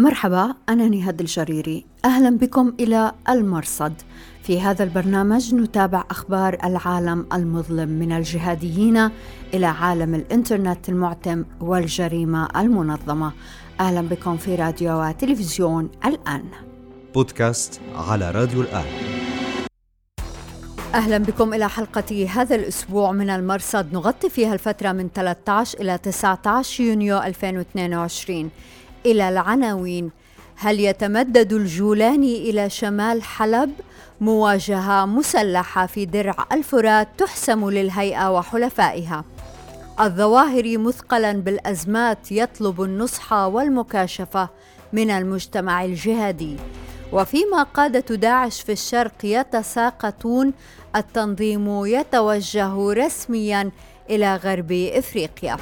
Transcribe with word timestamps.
مرحبا 0.00 0.54
أنا 0.68 0.88
نهاد 0.88 1.20
الجريري. 1.20 1.86
أهلا 2.04 2.38
بكم 2.38 2.72
إلى 2.80 3.12
المرصد. 3.28 3.92
في 4.42 4.60
هذا 4.60 4.84
البرنامج 4.84 5.54
نتابع 5.54 6.04
أخبار 6.10 6.58
العالم 6.64 7.26
المظلم 7.32 7.88
من 7.88 8.12
الجهاديين 8.12 9.10
إلى 9.54 9.66
عالم 9.66 10.14
الإنترنت 10.14 10.88
المعتم 10.88 11.44
والجريمة 11.60 12.48
المنظمة. 12.56 13.32
أهلا 13.80 14.00
بكم 14.00 14.36
في 14.36 14.54
راديو 14.54 15.02
وتلفزيون 15.02 15.90
الآن. 16.04 16.44
بودكاست 17.14 17.80
على 17.96 18.30
راديو 18.30 18.60
الآن. 18.60 18.86
أهلا 20.94 21.18
بكم 21.18 21.54
إلى 21.54 21.68
حلقة 21.68 22.28
هذا 22.34 22.56
الأسبوع 22.56 23.12
من 23.12 23.30
المرصد. 23.30 23.92
نغطي 23.92 24.30
فيها 24.30 24.54
الفترة 24.54 24.92
من 24.92 25.08
13 25.14 25.80
إلى 25.80 25.98
19 25.98 26.84
يونيو 26.84 27.18
2022 27.18 28.50
إلى 29.06 29.28
العناوين. 29.28 30.10
هل 30.56 30.80
يتمدد 30.80 31.52
الجولاني 31.52 32.50
إلى 32.50 32.70
شمال 32.70 33.22
حلب؟ 33.22 33.70
مواجهة 34.20 35.04
مسلحة 35.04 35.86
في 35.86 36.04
درع 36.04 36.46
الفرات 36.52 37.08
تحسم 37.18 37.70
للهيئة 37.70 38.36
وحلفائها. 38.36 39.24
الظواهر 40.00 40.78
مثقلا 40.78 41.32
بالأزمات 41.32 42.32
يطلب 42.32 42.82
النصح 42.82 43.32
والمكاشفة 43.32 44.48
من 44.92 45.10
المجتمع 45.10 45.84
الجهادي. 45.84 46.56
وفيما 47.12 47.62
قادة 47.62 48.16
داعش 48.16 48.60
في 48.60 48.72
الشرق 48.72 49.24
يتساقطون 49.24 50.52
التنظيم 50.96 51.86
يتوجه 51.86 52.92
رسميا 52.92 53.70
إلى 54.10 54.36
غرب 54.36 54.72
إفريقيا. 54.72 55.56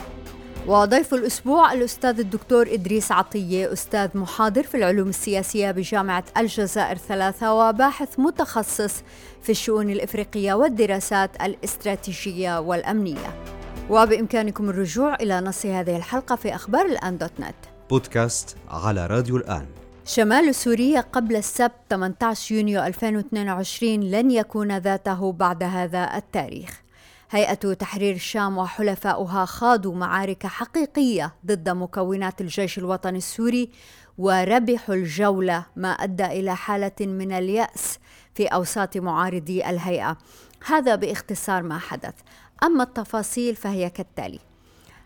وضيف 0.68 1.14
الأسبوع 1.14 1.72
الأستاذ 1.72 2.18
الدكتور 2.18 2.68
إدريس 2.72 3.12
عطية 3.12 3.72
أستاذ 3.72 4.18
محاضر 4.18 4.62
في 4.62 4.76
العلوم 4.76 5.08
السياسية 5.08 5.70
بجامعة 5.70 6.24
الجزائر 6.36 6.96
ثلاثة 6.96 7.54
وباحث 7.54 8.18
متخصص 8.18 9.02
في 9.42 9.50
الشؤون 9.50 9.90
الإفريقية 9.90 10.54
والدراسات 10.54 11.42
الاستراتيجية 11.42 12.60
والأمنية. 12.60 13.44
وبإمكانكم 13.90 14.70
الرجوع 14.70 15.14
إلى 15.14 15.40
نص 15.40 15.66
هذه 15.66 15.96
الحلقة 15.96 16.36
في 16.36 16.54
أخبار 16.54 16.86
الآن 16.86 17.18
دوت 17.18 17.40
نت. 17.40 17.54
بودكاست 17.90 18.56
على 18.68 19.06
راديو 19.06 19.36
الآن. 19.36 19.66
شمال 20.04 20.54
سوريا 20.54 21.00
قبل 21.00 21.36
السبت 21.36 21.80
18 21.90 22.54
يونيو 22.54 22.82
2022 22.82 24.00
لن 24.00 24.30
يكون 24.30 24.78
ذاته 24.78 25.32
بعد 25.32 25.62
هذا 25.62 26.16
التاريخ. 26.16 26.87
هيئة 27.30 27.54
تحرير 27.54 28.14
الشام 28.14 28.58
وحلفاؤها 28.58 29.44
خاضوا 29.44 29.94
معارك 29.94 30.46
حقيقية 30.46 31.34
ضد 31.46 31.68
مكونات 31.68 32.40
الجيش 32.40 32.78
الوطني 32.78 33.18
السوري 33.18 33.70
وربحوا 34.18 34.94
الجولة 34.94 35.66
ما 35.76 35.88
أدى 35.88 36.26
إلى 36.26 36.56
حالة 36.56 36.92
من 37.00 37.32
اليأس 37.32 37.98
في 38.34 38.46
أوساط 38.46 38.96
معارضي 38.96 39.64
الهيئة. 39.64 40.16
هذا 40.66 40.94
باختصار 40.94 41.62
ما 41.62 41.78
حدث. 41.78 42.14
أما 42.62 42.82
التفاصيل 42.82 43.56
فهي 43.56 43.90
كالتالي. 43.90 44.40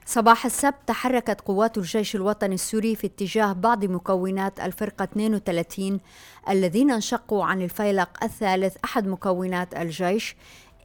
صباح 0.07 0.45
السبت 0.45 0.75
تحركت 0.87 1.41
قوات 1.41 1.79
الجيش 1.79 2.17
الوطني 2.17 2.55
السوري 2.55 2.97
في 2.97 3.07
اتجاه 3.07 3.53
بعض 3.53 3.85
مكونات 3.85 4.61
الفرقة 4.61 5.05
32 5.05 6.01
الذين 6.49 6.91
انشقوا 6.91 7.45
عن 7.45 7.63
الفيلق 7.63 8.25
الثالث 8.25 8.77
أحد 8.85 9.07
مكونات 9.07 9.75
الجيش 9.75 10.37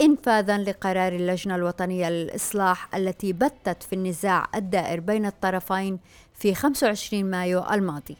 انفاذا 0.01 0.57
لقرار 0.57 1.13
اللجنة 1.13 1.55
الوطنية 1.55 2.09
للإصلاح 2.09 2.95
التي 2.95 3.33
بتت 3.33 3.83
في 3.83 3.93
النزاع 3.93 4.47
الدائر 4.55 4.99
بين 4.99 5.25
الطرفين 5.25 5.99
في 6.33 6.53
25 6.53 7.25
مايو 7.25 7.63
الماضي. 7.71 8.17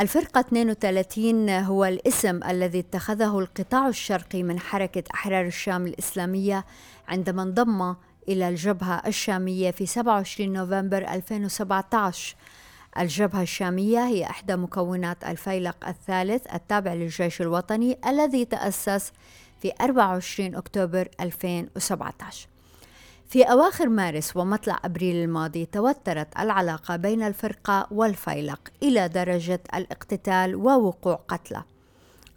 الفرقة 0.00 0.40
32 0.40 1.50
هو 1.50 1.84
الاسم 1.84 2.40
الذي 2.42 2.78
اتخذه 2.78 3.38
القطاع 3.38 3.88
الشرقي 3.88 4.42
من 4.42 4.60
حركة 4.60 5.02
أحرار 5.14 5.46
الشام 5.46 5.86
الإسلامية 5.86 6.64
عندما 7.08 7.42
انضم 7.42 7.94
إلى 8.28 8.48
الجبهة 8.48 9.02
الشامية 9.06 9.70
في 9.70 9.86
27 9.86 10.52
نوفمبر 10.52 10.98
2017 10.98 12.36
الجبهة 12.98 13.42
الشامية 13.42 14.06
هي 14.06 14.24
إحدى 14.24 14.56
مكونات 14.56 15.24
الفيلق 15.24 15.88
الثالث 15.88 16.54
التابع 16.54 16.94
للجيش 16.94 17.40
الوطني 17.40 17.98
الذي 18.06 18.44
تأسس 18.44 19.12
في 19.64 19.72
24 19.80 20.54
أكتوبر 20.54 21.08
2017 21.20 22.48
في 23.28 23.42
أواخر 23.42 23.88
مارس 23.88 24.36
ومطلع 24.36 24.80
أبريل 24.84 25.16
الماضي 25.16 25.66
توترت 25.66 26.28
العلاقة 26.38 26.96
بين 26.96 27.22
الفرقة 27.22 27.86
والفيلق 27.90 28.60
إلى 28.82 29.08
درجة 29.08 29.60
الاقتتال 29.74 30.54
ووقوع 30.54 31.14
قتلى 31.28 31.62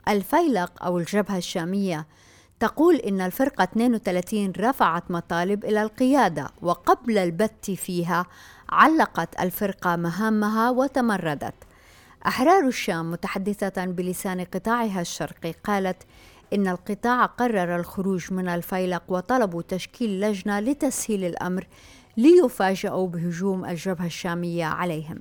الفيلق 0.07 0.83
أو 0.83 0.97
الجبهة 0.97 1.37
الشامية 1.37 2.07
تقول 2.59 2.95
إن 2.95 3.21
الفرقة 3.21 3.63
32 3.63 4.53
رفعت 4.57 5.11
مطالب 5.11 5.65
إلى 5.65 5.81
القيادة 5.81 6.49
وقبل 6.61 7.17
البت 7.17 7.71
فيها 7.71 8.25
علقت 8.69 9.39
الفرقة 9.39 9.95
مهامها 9.95 10.69
وتمردت. 10.69 11.55
أحرار 12.27 12.67
الشام 12.67 13.11
متحدثة 13.11 13.85
بلسان 13.85 14.43
قطاعها 14.43 15.01
الشرقي 15.01 15.51
قالت 15.51 16.03
إن 16.53 16.67
القطاع 16.67 17.25
قرر 17.25 17.75
الخروج 17.75 18.33
من 18.33 18.49
الفيلق 18.49 19.03
وطلبوا 19.07 19.61
تشكيل 19.61 20.21
لجنة 20.21 20.59
لتسهيل 20.59 21.23
الأمر 21.25 21.67
ليفاجئوا 22.17 23.07
بهجوم 23.07 23.65
الجبهة 23.65 24.05
الشامية 24.05 24.65
عليهم. 24.65 25.19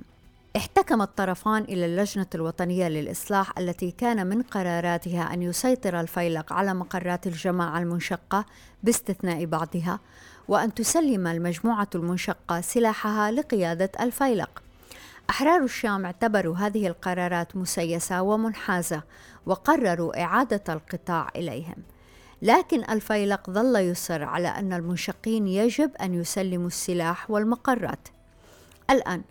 احتكم 0.57 1.01
الطرفان 1.01 1.63
إلى 1.63 1.85
اللجنة 1.85 2.25
الوطنية 2.35 2.87
للإصلاح 2.87 3.57
التي 3.57 3.91
كان 3.91 4.27
من 4.27 4.41
قراراتها 4.41 5.33
أن 5.33 5.41
يسيطر 5.41 5.99
الفيلق 5.99 6.53
على 6.53 6.73
مقرات 6.73 7.27
الجماعة 7.27 7.79
المنشقة 7.79 8.45
باستثناء 8.83 9.45
بعضها 9.45 9.99
وأن 10.47 10.73
تسلم 10.73 11.27
المجموعة 11.27 11.89
المنشقة 11.95 12.61
سلاحها 12.61 13.31
لقيادة 13.31 13.91
الفيلق. 13.99 14.66
أحرار 15.29 15.63
الشام 15.63 16.05
اعتبروا 16.05 16.55
هذه 16.57 16.87
القرارات 16.87 17.55
مسيسة 17.55 18.21
ومنحازة 18.21 19.03
وقرروا 19.45 20.23
إعادة 20.23 20.73
القطاع 20.73 21.29
إليهم. 21.35 21.75
لكن 22.41 22.83
الفيلق 22.89 23.49
ظل 23.49 23.75
يصر 23.75 24.23
على 24.23 24.47
أن 24.47 24.73
المنشقين 24.73 25.47
يجب 25.47 25.95
أن 25.95 26.13
يسلموا 26.13 26.67
السلاح 26.67 27.31
والمقرات. 27.31 28.07
الآن 28.89 29.21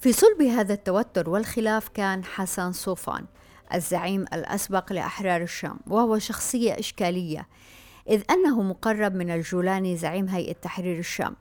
في 0.00 0.12
صلب 0.12 0.42
هذا 0.42 0.74
التوتر 0.74 1.30
والخلاف 1.30 1.88
كان 1.88 2.24
حسن 2.24 2.72
صوفان 2.72 3.26
الزعيم 3.74 4.22
الأسبق 4.32 4.92
لأحرار 4.92 5.42
الشام 5.42 5.78
وهو 5.86 6.18
شخصية 6.18 6.78
إشكالية 6.78 7.48
إذ 8.08 8.22
أنه 8.30 8.62
مقرب 8.62 9.14
من 9.14 9.30
الجولاني 9.30 9.96
زعيم 9.96 10.28
هيئة 10.28 10.52
تحرير 10.52 10.98
الشام. 10.98 11.36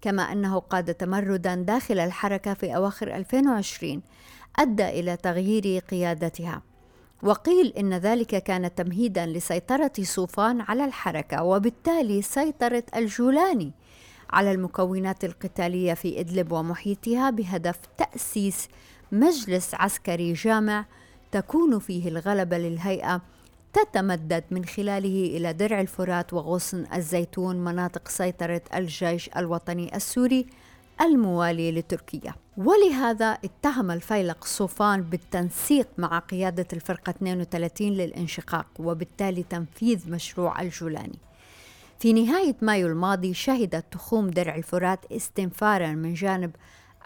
كما 0.00 0.22
أنه 0.22 0.58
قاد 0.58 0.94
تمردا 0.94 1.54
داخل 1.54 1.98
الحركة 1.98 2.54
في 2.54 2.76
أواخر 2.76 3.16
2020 3.16 4.02
أدى 4.58 4.88
إلى 4.88 5.16
تغيير 5.16 5.78
قيادتها. 5.78 6.62
وقيل 7.22 7.72
إن 7.78 7.94
ذلك 7.94 8.42
كان 8.42 8.74
تمهيدا 8.74 9.26
لسيطرة 9.26 9.92
صوفان 10.02 10.60
على 10.60 10.84
الحركة 10.84 11.42
وبالتالي 11.42 12.22
سيطرة 12.22 12.84
الجولاني 12.96 13.72
على 14.30 14.52
المكونات 14.52 15.24
القتالية 15.24 15.94
في 15.94 16.20
إدلب 16.20 16.52
ومحيطها 16.52 17.30
بهدف 17.30 17.78
تأسيس 17.98 18.68
مجلس 19.12 19.74
عسكري 19.74 20.32
جامع 20.32 20.84
تكون 21.32 21.78
فيه 21.78 22.08
الغلبة 22.08 22.58
للهيئة 22.58 23.22
تتمدد 23.76 24.44
من 24.50 24.64
خلاله 24.64 25.36
إلى 25.36 25.52
درع 25.52 25.80
الفرات 25.80 26.32
وغصن 26.32 26.84
الزيتون 26.94 27.56
مناطق 27.56 28.08
سيطرة 28.08 28.60
الجيش 28.74 29.30
الوطني 29.36 29.96
السوري 29.96 30.46
الموالي 31.00 31.72
لتركيا. 31.72 32.34
ولهذا 32.56 33.38
اتهم 33.44 33.90
الفيلق 33.90 34.44
صوفان 34.44 35.02
بالتنسيق 35.02 35.88
مع 35.98 36.18
قيادة 36.18 36.66
الفرقة 36.72 37.10
32 37.10 37.88
للانشقاق 37.92 38.66
وبالتالي 38.78 39.42
تنفيذ 39.42 40.10
مشروع 40.10 40.62
الجولاني. 40.62 41.18
في 41.98 42.12
نهاية 42.12 42.56
مايو 42.62 42.86
الماضي 42.86 43.34
شهدت 43.34 43.84
تخوم 43.90 44.30
درع 44.30 44.54
الفرات 44.54 45.12
استنفارا 45.12 45.92
من 45.92 46.14
جانب 46.14 46.50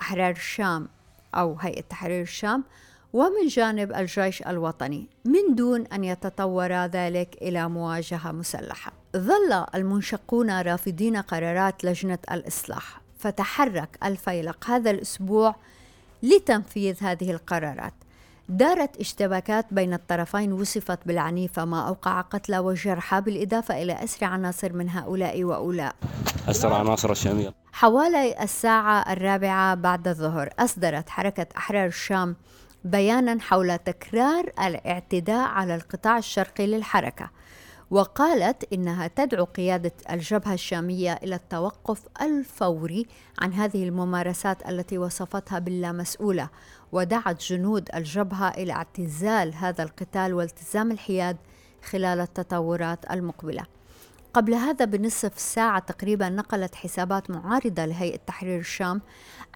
أحرار 0.00 0.30
الشام 0.30 0.88
أو 1.34 1.56
هيئة 1.60 1.80
تحرير 1.80 2.22
الشام 2.22 2.64
ومن 3.12 3.46
جانب 3.48 3.92
الجيش 3.92 4.42
الوطني 4.42 5.08
من 5.24 5.54
دون 5.54 5.86
أن 5.86 6.04
يتطور 6.04 6.72
ذلك 6.72 7.36
إلى 7.42 7.68
مواجهة 7.68 8.32
مسلحة. 8.32 8.92
ظل 9.16 9.66
المنشقون 9.74 10.60
رافضين 10.60 11.16
قرارات 11.16 11.84
لجنة 11.84 12.18
الإصلاح، 12.30 13.00
فتحرك 13.18 13.98
الفيلق 14.04 14.70
هذا 14.70 14.90
الأسبوع 14.90 15.54
لتنفيذ 16.22 16.96
هذه 17.00 17.30
القرارات. 17.30 17.94
دارت 18.48 18.96
اشتباكات 18.96 19.66
بين 19.70 19.94
الطرفين 19.94 20.52
وصفت 20.52 20.98
بالعنيفة 21.06 21.64
ما 21.64 21.88
أوقع 21.88 22.20
قتلى 22.20 22.58
وجرحى 22.58 23.20
بالإضافة 23.20 23.82
إلى 23.82 24.04
أسر 24.04 24.26
عناصر 24.26 24.72
من 24.72 24.90
هؤلاء 24.90 25.44
وأولاء 25.44 25.94
أسر 26.48 26.72
عناصر 26.72 27.10
الشامية 27.10 27.54
حوالي 27.72 28.42
الساعة 28.42 29.12
الرابعة 29.12 29.74
بعد 29.74 30.08
الظهر 30.08 30.50
أصدرت 30.58 31.08
حركة 31.08 31.46
أحرار 31.56 31.86
الشام 31.86 32.36
بيانا 32.84 33.40
حول 33.40 33.78
تكرار 33.78 34.52
الاعتداء 34.60 35.48
على 35.48 35.74
القطاع 35.74 36.18
الشرقي 36.18 36.66
للحركة 36.66 37.30
وقالت 37.90 38.72
إنها 38.72 39.06
تدعو 39.06 39.44
قيادة 39.44 39.92
الجبهة 40.10 40.54
الشامية 40.54 41.12
إلى 41.12 41.34
التوقف 41.34 42.02
الفوري 42.22 43.06
عن 43.38 43.52
هذه 43.52 43.88
الممارسات 43.88 44.68
التي 44.68 44.98
وصفتها 44.98 45.58
باللامسؤوله 45.58 46.48
ودعت 46.92 47.42
جنود 47.42 47.88
الجبهة 47.94 48.48
إلى 48.48 48.72
اعتزال 48.72 49.54
هذا 49.54 49.82
القتال 49.82 50.34
والتزام 50.34 50.90
الحياد 50.90 51.36
خلال 51.90 52.20
التطورات 52.20 53.10
المقبلة. 53.10 53.64
قبل 54.34 54.54
هذا 54.54 54.84
بنصف 54.84 55.38
ساعة 55.38 55.78
تقريبا 55.78 56.28
نقلت 56.28 56.74
حسابات 56.74 57.30
معارضة 57.30 57.84
لهيئة 57.84 58.20
تحرير 58.26 58.58
الشام 58.58 59.00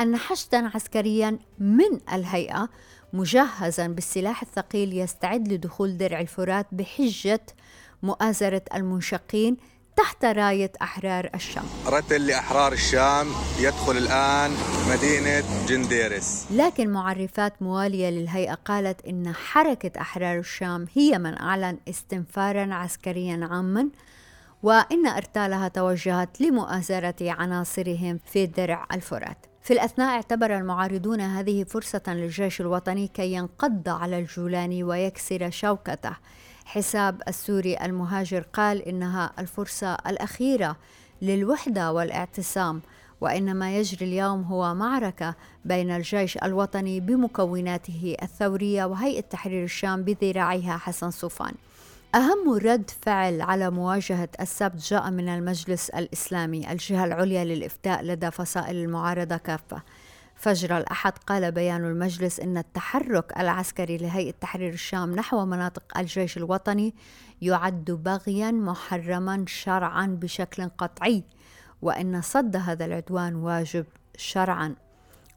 أن 0.01 0.17
حشدا 0.17 0.71
عسكريا 0.75 1.39
من 1.59 2.01
الهيئة 2.13 2.69
مجهزا 3.15 3.87
بالسلاح 3.87 4.43
الثقيل 4.43 4.93
يستعد 4.99 5.49
لدخول 5.49 5.97
درع 5.97 6.21
الفرات 6.21 6.67
بحجة 6.73 7.41
مؤازرة 8.03 8.63
المنشقين 8.75 9.57
تحت 9.97 10.25
راية 10.25 10.73
أحرار 10.83 11.31
الشام. 11.35 11.65
رتل 11.87 12.27
لأحرار 12.27 12.73
الشام 12.73 13.27
يدخل 13.61 13.97
الآن 13.97 14.51
مدينة 14.91 15.67
جنديرس. 15.67 16.47
لكن 16.51 16.91
معرفات 16.91 17.63
موالية 17.63 18.11
للهيئة 18.11 18.55
قالت 18.55 19.07
إن 19.07 19.35
حركة 19.35 20.01
أحرار 20.01 20.39
الشام 20.39 20.87
هي 20.95 21.19
من 21.19 21.39
أعلن 21.39 21.79
استنفارا 21.89 22.75
عسكريا 22.75 23.49
عاما 23.51 23.89
وإن 24.63 25.07
إرتالها 25.07 25.69
توجهت 25.69 26.41
لمؤازرة 26.41 27.17
عناصرهم 27.21 28.21
في 28.33 28.47
درع 28.47 28.87
الفرات. 28.93 29.54
في 29.65 29.73
الأثناء 29.73 30.15
اعتبر 30.15 30.57
المعارضون 30.57 31.21
هذه 31.21 31.65
فرصة 31.65 32.03
للجيش 32.07 32.61
الوطني 32.61 33.09
كي 33.09 33.33
ينقض 33.33 33.89
على 33.89 34.19
الجولاني 34.19 34.85
ويكسر 34.85 35.51
شوكته. 35.51 36.17
حساب 36.65 37.23
السوري 37.29 37.77
المهاجر 37.77 38.41
قال 38.53 38.83
إنها 38.83 39.33
الفرصة 39.39 39.95
الأخيرة 39.95 40.77
للوحدة 41.23 41.93
والاعتصام 41.93 42.83
وإن 43.21 43.55
ما 43.55 43.79
يجري 43.79 44.07
اليوم 44.07 44.43
هو 44.43 44.75
معركة 44.75 45.35
بين 45.65 45.91
الجيش 45.91 46.37
الوطني 46.37 47.01
بمكوناته 47.01 48.17
الثورية 48.23 48.85
وهيئة 48.85 49.21
تحرير 49.21 49.65
الشام 49.65 50.03
بذراعها 50.03 50.77
حسن 50.77 51.11
صوفان. 51.11 51.55
أهم 52.15 52.51
رد 52.51 52.91
فعل 53.03 53.41
على 53.41 53.71
مواجهة 53.71 54.29
السبت 54.41 54.77
جاء 54.77 55.11
من 55.11 55.29
المجلس 55.29 55.91
الإسلامي 55.91 56.73
الجهة 56.73 57.05
العليا 57.05 57.45
للإفتاء 57.45 58.03
لدى 58.03 58.31
فصائل 58.31 58.77
المعارضة 58.77 59.37
كافة. 59.37 59.83
فجر 60.37 60.79
الأحد 60.79 61.13
قال 61.27 61.53
بيان 61.53 61.85
المجلس 61.85 62.41
إن 62.41 62.59
التحرك 62.59 63.39
العسكري 63.41 63.97
لهيئة 63.97 64.35
تحرير 64.41 64.73
الشام 64.73 65.15
نحو 65.15 65.45
مناطق 65.45 65.99
الجيش 65.99 66.37
الوطني 66.37 66.95
يعد 67.43 67.85
بغيا 67.85 68.51
محرما 68.51 69.45
شرعا 69.49 70.07
بشكل 70.07 70.69
قطعي 70.79 71.25
وإن 71.83 72.23
صد 72.23 72.57
هذا 72.57 72.85
العدوان 72.85 73.35
واجب 73.35 73.87
شرعا. 74.17 74.75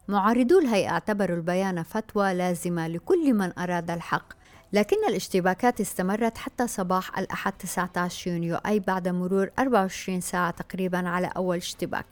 معارضو 0.08 0.60
الهيئة 0.60 0.90
اعتبروا 0.90 1.38
البيان 1.38 1.84
فتوى 1.84 2.34
لازمة 2.34 2.88
لكل 2.88 3.34
من 3.34 3.60
أراد 3.60 3.92
الحق. 3.92 4.37
لكن 4.74 4.98
الاشتباكات 5.10 5.82
استمرت 5.82 6.38
حتى 6.38 6.68
صباح 6.68 7.20
الأحد 7.20 7.54
19 7.54 8.32
يونيو 8.32 8.56
أي 8.56 8.80
بعد 8.80 9.08
مرور 9.08 9.50
24 9.60 10.22
ساعة 10.22 10.52
تقريبا 10.52 11.10
على 11.10 11.32
أول 11.38 11.58
اشتباك. 11.58 12.06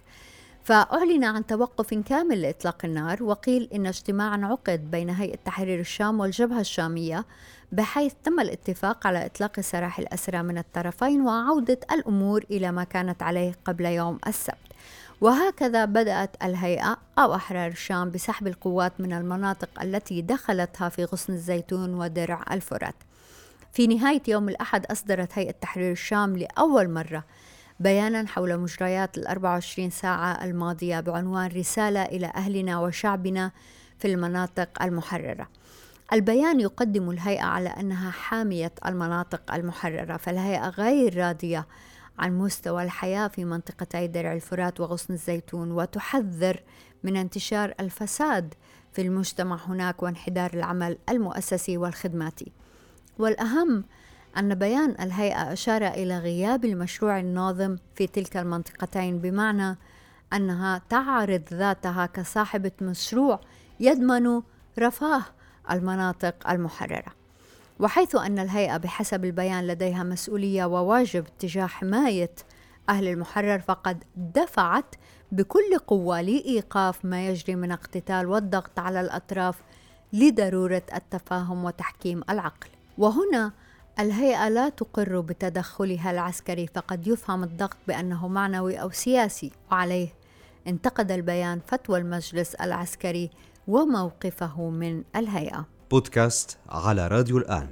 فأعلن 0.63 1.24
عن 1.24 1.46
توقف 1.46 1.94
كامل 1.94 2.42
لإطلاق 2.42 2.86
النار 2.86 3.24
وقيل 3.24 3.69
إن 3.74 3.86
اجتماعا 3.86 4.46
عقد 4.46 4.92
بين 4.92 5.10
هيئة 5.10 5.36
تحرير 5.46 5.80
الشام 5.80 6.19
والجبهة 6.19 6.60
الشامية 6.60 7.25
بحيث 7.72 8.13
تم 8.24 8.40
الاتفاق 8.40 9.07
على 9.07 9.25
إطلاق 9.25 9.60
سراح 9.60 10.00
الأسرى 10.00 10.44
من 10.44 10.57
الطرفين 10.57 11.22
وعودة 11.22 11.80
الأمور 11.92 12.46
إلى 12.52 12.72
ما 12.72 12.84
كانت 12.84 13.24
عليه 13.24 13.56
قبل 13.66 13.86
يوم 13.86 14.19
السبت. 14.28 14.75
وهكذا 15.21 15.85
بدأت 15.85 16.44
الهيئة 16.44 16.97
أو 17.19 17.35
أحرار 17.35 17.67
الشام 17.67 18.12
بسحب 18.12 18.47
القوات 18.47 19.01
من 19.01 19.13
المناطق 19.13 19.81
التي 19.81 20.21
دخلتها 20.21 20.89
في 20.89 21.03
غصن 21.03 21.33
الزيتون 21.33 21.94
ودرع 21.94 22.45
الفرات 22.51 22.95
في 23.73 23.88
نهاية 23.88 24.21
يوم 24.27 24.50
الأحد 24.50 24.85
أصدرت 24.85 25.29
هيئة 25.33 25.51
تحرير 25.51 25.91
الشام 25.91 26.38
لأول 26.38 26.89
مرة 26.89 27.23
بيانا 27.79 28.27
حول 28.27 28.57
مجريات 28.57 29.17
ال 29.17 29.27
24 29.27 29.89
ساعة 29.89 30.44
الماضية 30.45 31.00
بعنوان 31.00 31.47
رسالة 31.47 32.03
إلى 32.03 32.27
أهلنا 32.35 32.79
وشعبنا 32.79 33.51
في 34.00 34.13
المناطق 34.13 34.83
المحررة. 34.83 35.47
البيان 36.13 36.59
يقدم 36.59 37.09
الهيئة 37.09 37.44
على 37.44 37.69
أنها 37.69 38.11
حامية 38.11 38.71
المناطق 38.85 39.53
المحررة، 39.53 40.18
فالهيئة 40.18 40.69
غير 40.69 41.18
راضية 41.18 41.68
عن 42.19 42.38
مستوى 42.38 42.83
الحياة 42.83 43.27
في 43.27 43.45
منطقتي 43.45 44.07
درع 44.07 44.33
الفرات 44.33 44.79
وغصن 44.79 45.13
الزيتون 45.13 45.71
وتحذر 45.71 46.63
من 47.03 47.17
انتشار 47.17 47.73
الفساد 47.79 48.53
في 48.91 49.01
المجتمع 49.01 49.56
هناك 49.65 50.03
وانحدار 50.03 50.53
العمل 50.53 50.97
المؤسسي 51.09 51.77
والخدماتي. 51.77 52.51
والأهم 53.19 53.83
أن 54.38 54.56
بيان 54.56 54.95
الهيئة 55.01 55.53
أشار 55.53 55.88
إلى 55.88 56.19
غياب 56.19 56.65
المشروع 56.65 57.19
الناظم 57.19 57.77
في 57.95 58.07
تلك 58.07 58.38
المنطقتين 58.38 59.19
بمعنى 59.19 59.77
أنها 60.33 60.81
تعرض 60.89 61.44
ذاتها 61.53 62.06
كصاحبة 62.06 62.71
مشروع 62.81 63.39
يضمن 63.79 64.41
رفاه 64.79 65.21
المناطق 65.71 66.50
المحررة 66.50 67.25
وحيث 67.80 68.16
أن 68.16 68.39
الهيئة 68.39 68.77
بحسب 68.77 69.25
البيان 69.25 69.68
لديها 69.68 70.04
مسؤولية 70.04 70.66
وواجب 70.66 71.25
تجاه 71.39 71.66
حماية 71.66 72.31
أهل 72.89 73.07
المحرر 73.07 73.60
فقد 73.60 74.04
دفعت 74.16 74.95
بكل 75.31 75.77
قوة 75.88 76.22
لإيقاف 76.22 77.06
ما 77.06 77.27
يجري 77.27 77.56
من 77.56 77.72
اقتتال 77.72 78.27
والضغط 78.27 78.80
على 78.80 79.01
الأطراف 79.01 79.62
لضرورة 80.13 80.83
التفاهم 80.95 81.66
وتحكيم 81.66 82.22
العقل. 82.30 82.69
وهنا 82.98 83.51
الهيئة 84.00 84.50
لا 84.50 84.69
تقر 84.69 85.19
بتدخلها 85.19 86.12
العسكري 86.12 86.68
فقد 86.68 87.07
يفهم 87.07 87.44
الضغط 87.44 87.78
بأنه 87.88 88.28
معنوي 88.28 88.75
أو 88.75 88.89
سياسي. 88.89 89.51
وعليه 89.71 90.07
انتقد 90.68 91.12
البيان 91.12 91.60
فتوى 91.68 92.00
المجلس 92.00 92.56
العسكري 92.56 93.30
وموقفه 93.68 94.69
من 94.69 95.04
الهيئة. 95.16 95.75
بودكاست 95.95 96.57
على 96.69 97.07
راديو 97.07 97.38
الآن. 97.38 97.68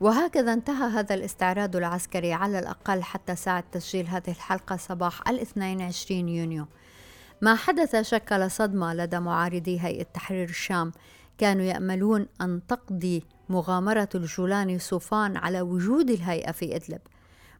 وهكذا 0.00 0.52
انتهى 0.52 0.90
هذا 0.90 1.14
الاستعراض 1.14 1.76
العسكري 1.76 2.32
على 2.32 2.58
الأقل 2.58 3.02
حتى 3.02 3.36
ساعة 3.36 3.64
تسجيل 3.72 4.06
هذه 4.06 4.30
الحلقة 4.30 4.76
صباح 4.76 5.28
الاثنين 5.28 5.82
عشرين 5.82 6.28
يونيو. 6.28 6.66
ما 7.42 7.54
حدث 7.54 7.96
شكل 7.96 8.50
صدمة 8.50 8.94
لدى 8.94 9.20
معارضي 9.20 9.80
هيئة 9.80 10.02
تحرير 10.02 10.48
الشام. 10.48 10.92
كانوا 11.38 11.64
يأملون 11.64 12.26
أن 12.40 12.60
تقضي 12.68 13.24
مغامرة 13.48 14.08
الجولاني 14.14 14.78
صوفان 14.78 15.36
على 15.36 15.60
وجود 15.60 16.10
الهيئة 16.10 16.52
في 16.52 16.76
إدلب. 16.76 17.00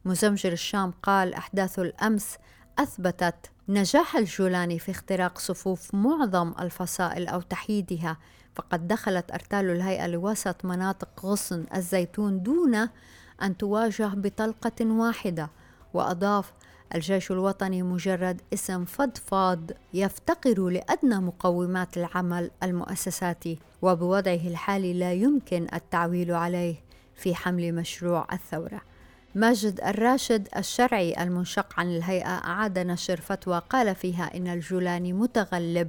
مزمجر 0.04 0.52
الشام 0.52 0.92
قال 1.02 1.34
أحداث 1.34 1.78
الأمس 1.78 2.36
أثبتت 2.78 3.50
نجاح 3.68 4.16
الجولاني 4.16 4.78
في 4.78 4.90
اختراق 4.90 5.38
صفوف 5.38 5.94
معظم 5.94 6.54
الفصائل 6.60 7.28
أو 7.28 7.40
تحييدها 7.40 8.16
فقد 8.56 8.88
دخلت 8.88 9.32
أرتال 9.32 9.70
الهيئة 9.70 10.06
لوسط 10.06 10.64
مناطق 10.64 11.26
غصن 11.26 11.64
الزيتون 11.74 12.42
دون 12.42 12.88
أن 13.42 13.56
تواجه 13.56 14.06
بطلقة 14.14 14.84
واحدة 14.86 15.50
وأضاف 15.94 16.52
الجيش 16.94 17.30
الوطني 17.30 17.82
مجرد 17.82 18.40
اسم 18.54 18.84
فضفاض 18.84 19.70
يفتقر 19.94 20.68
لأدنى 20.68 21.16
مقومات 21.16 21.96
العمل 21.96 22.50
المؤسساتي 22.62 23.58
وبوضعه 23.82 24.34
الحالي 24.34 24.92
لا 24.92 25.12
يمكن 25.12 25.66
التعويل 25.74 26.32
عليه 26.32 26.76
في 27.14 27.34
حمل 27.34 27.74
مشروع 27.74 28.26
الثورة. 28.32 28.80
ماجد 29.34 29.80
الراشد 29.80 30.48
الشرعي 30.56 31.22
المنشق 31.22 31.80
عن 31.80 31.96
الهيئة 31.96 32.28
أعاد 32.28 32.78
نشر 32.78 33.20
فتوى 33.20 33.62
قال 33.70 33.94
فيها 33.94 34.36
إن 34.36 34.46
الجولاني 34.46 35.12
متغلب 35.12 35.88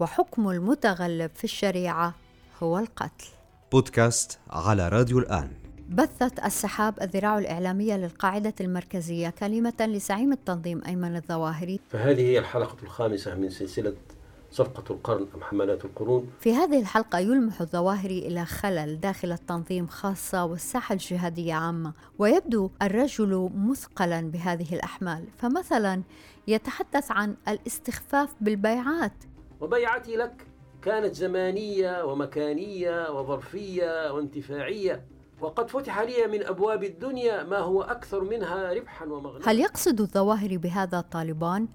وحكم 0.00 0.50
المتغلب 0.50 1.30
في 1.34 1.44
الشريعة 1.44 2.14
هو 2.62 2.78
القتل. 2.78 3.26
بودكاست 3.72 4.38
على 4.50 4.88
راديو 4.88 5.18
الآن. 5.18 5.50
بثت 5.90 6.44
السحاب 6.44 7.02
الذراع 7.02 7.38
الإعلامية 7.38 7.96
للقاعدة 7.96 8.54
المركزية 8.60 9.30
كلمة 9.30 9.74
لزعيم 9.80 10.32
التنظيم 10.32 10.82
أيمن 10.86 11.16
الظواهري. 11.16 11.80
فهذه 11.88 12.20
هي 12.20 12.38
الحلقة 12.38 12.76
الخامسة 12.82 13.34
من 13.34 13.50
سلسلة 13.50 13.94
صفقة 14.50 14.92
القرن 14.94 15.26
أم 15.34 15.42
حملات 15.42 15.84
القرون. 15.84 16.30
في 16.40 16.54
هذه 16.54 16.80
الحلقة 16.80 17.18
يلمح 17.18 17.60
الظواهري 17.60 18.18
إلى 18.18 18.44
خلل 18.44 19.00
داخل 19.00 19.32
التنظيم 19.32 19.86
خاصة 19.86 20.44
والساحة 20.44 20.92
الجهادية 20.92 21.54
عامة 21.54 21.92
ويبدو 22.18 22.70
الرجل 22.82 23.50
مثقلا 23.54 24.30
بهذه 24.30 24.74
الأحمال. 24.74 25.24
فمثلا 25.38 26.02
يتحدث 26.48 27.10
عن 27.10 27.36
الاستخفاف 27.48 28.34
بالبيعات 28.40 29.12
وبيعتي 29.60 30.16
لك. 30.16 30.46
كانت 30.82 31.14
زمانية 31.14 32.04
ومكانية 32.04 33.10
وظرفية 33.10 34.12
وانتفاعية. 34.12 35.04
وقد 35.40 35.70
فتح 35.70 36.00
لي 36.00 36.26
من 36.26 36.46
أبواب 36.46 36.84
الدنيا 36.84 37.42
ما 37.42 37.58
هو 37.58 37.82
أكثر 37.82 38.24
منها 38.24 38.72
ربحا 38.72 39.04
ومغنما 39.04 39.50
هل 39.50 39.60
يقصد 39.60 40.00
الظواهر 40.00 40.56
بهذا 40.56 41.00
طالبان 41.00 41.68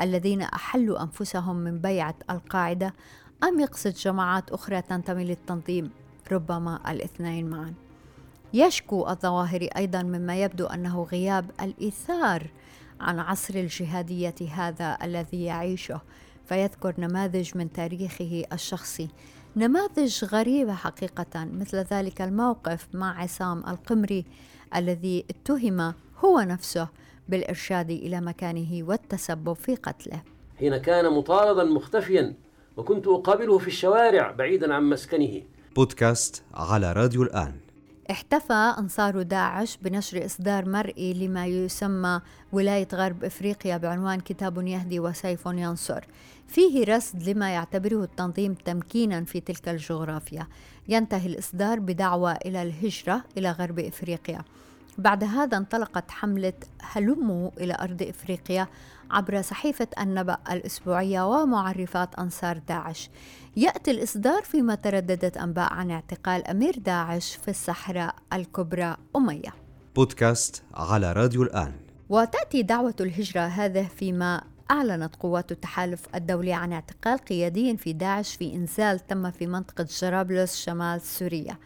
الذين 0.00 0.42
أحلوا 0.42 1.02
أنفسهم 1.02 1.56
من 1.56 1.78
بيعة 1.78 2.14
القاعدة 2.30 2.94
أم 3.44 3.60
يقصد 3.60 3.90
جماعات 3.90 4.50
أخرى 4.50 4.82
تنتمي 4.82 5.24
للتنظيم؟ 5.24 5.90
ربما 6.32 6.90
الاثنين 6.90 7.50
معا. 7.50 7.74
يشكو 8.54 9.08
الظواهري 9.08 9.68
أيضا 9.76 10.02
مما 10.02 10.42
يبدو 10.42 10.66
أنه 10.66 11.02
غياب 11.02 11.50
الإيثار 11.62 12.46
عن 13.00 13.18
عصر 13.18 13.54
الجهادية 13.54 14.34
هذا 14.52 14.98
الذي 15.02 15.44
يعيشه. 15.44 16.00
فيذكر 16.48 16.94
نماذج 16.98 17.50
من 17.54 17.72
تاريخه 17.72 18.44
الشخصي. 18.52 19.08
نماذج 19.56 20.24
غريبة 20.24 20.74
حقيقة 20.74 21.44
مثل 21.44 21.76
ذلك 21.76 22.22
الموقف 22.22 22.88
مع 22.94 23.22
عصام 23.22 23.58
القمري 23.58 24.24
الذي 24.76 25.24
اتهم 25.30 25.94
هو 26.24 26.40
نفسه 26.40 26.88
بالإرشاد 27.28 27.90
إلى 27.90 28.20
مكانه 28.20 28.82
والتسبب 28.82 29.52
في 29.52 29.74
قتله. 29.74 30.22
حين 30.58 30.76
كان 30.76 31.12
مطاردا 31.12 31.64
مختفيا 31.64 32.34
وكنت 32.76 33.06
أقابله 33.06 33.58
في 33.58 33.68
الشوارع 33.68 34.30
بعيدا 34.30 34.74
عن 34.74 34.82
مسكنه. 34.82 35.42
بودكاست 35.76 36.42
على 36.54 36.92
راديو 36.92 37.22
الآن. 37.22 37.67
احتفى 38.10 38.74
أنصار 38.78 39.22
داعش 39.22 39.78
بنشر 39.82 40.24
إصدار 40.24 40.68
مرئي 40.68 41.14
لما 41.14 41.46
يسمى 41.46 42.20
ولاية 42.52 42.88
غرب 42.94 43.24
إفريقيا 43.24 43.76
بعنوان 43.76 44.20
كتاب 44.20 44.66
يهدي 44.66 45.00
وسيف 45.00 45.46
ينصر. 45.46 46.04
فيه 46.46 46.84
رصد 46.84 47.22
لما 47.28 47.50
يعتبره 47.50 48.02
التنظيم 48.02 48.54
تمكينا 48.54 49.24
في 49.24 49.40
تلك 49.40 49.68
الجغرافيا. 49.68 50.46
ينتهي 50.88 51.26
الإصدار 51.26 51.78
بدعوة 51.80 52.32
إلى 52.32 52.62
الهجرة 52.62 53.24
إلى 53.36 53.50
غرب 53.50 53.78
إفريقيا. 53.78 54.42
بعد 54.98 55.24
هذا 55.24 55.56
انطلقت 55.56 56.10
حملة 56.10 56.52
هلموا 56.82 57.50
إلى 57.60 57.76
أرض 57.80 58.02
إفريقيا 58.02 58.68
عبر 59.10 59.42
صحيفة 59.42 59.88
النبأ 60.00 60.38
الأسبوعية 60.50 61.26
ومعرفات 61.26 62.14
أنصار 62.14 62.58
داعش. 62.68 63.10
يأتي 63.58 63.90
الإصدار 63.90 64.42
فيما 64.42 64.74
ترددت 64.74 65.36
أنباء 65.36 65.72
عن 65.72 65.90
اعتقال 65.90 66.46
أمير 66.46 66.78
داعش 66.78 67.36
في 67.36 67.48
الصحراء 67.48 68.14
الكبرى 68.32 68.96
أمية. 69.16 69.54
بودكاست 69.96 70.62
على 70.74 71.12
راديو 71.12 71.42
الآن. 71.42 71.72
وتأتي 72.08 72.62
دعوة 72.62 72.94
الهجرة 73.00 73.40
هذه 73.40 73.88
فيما 73.96 74.42
أعلنت 74.70 75.16
قوات 75.16 75.52
التحالف 75.52 76.14
الدولي 76.14 76.52
عن 76.52 76.72
اعتقال 76.72 77.18
قيادي 77.18 77.76
في 77.76 77.92
داعش 77.92 78.36
في 78.36 78.54
إنزال 78.54 79.06
تم 79.06 79.30
في 79.30 79.46
منطقة 79.46 79.86
جرابلس 80.00 80.56
شمال 80.56 81.00
سوريا. 81.00 81.56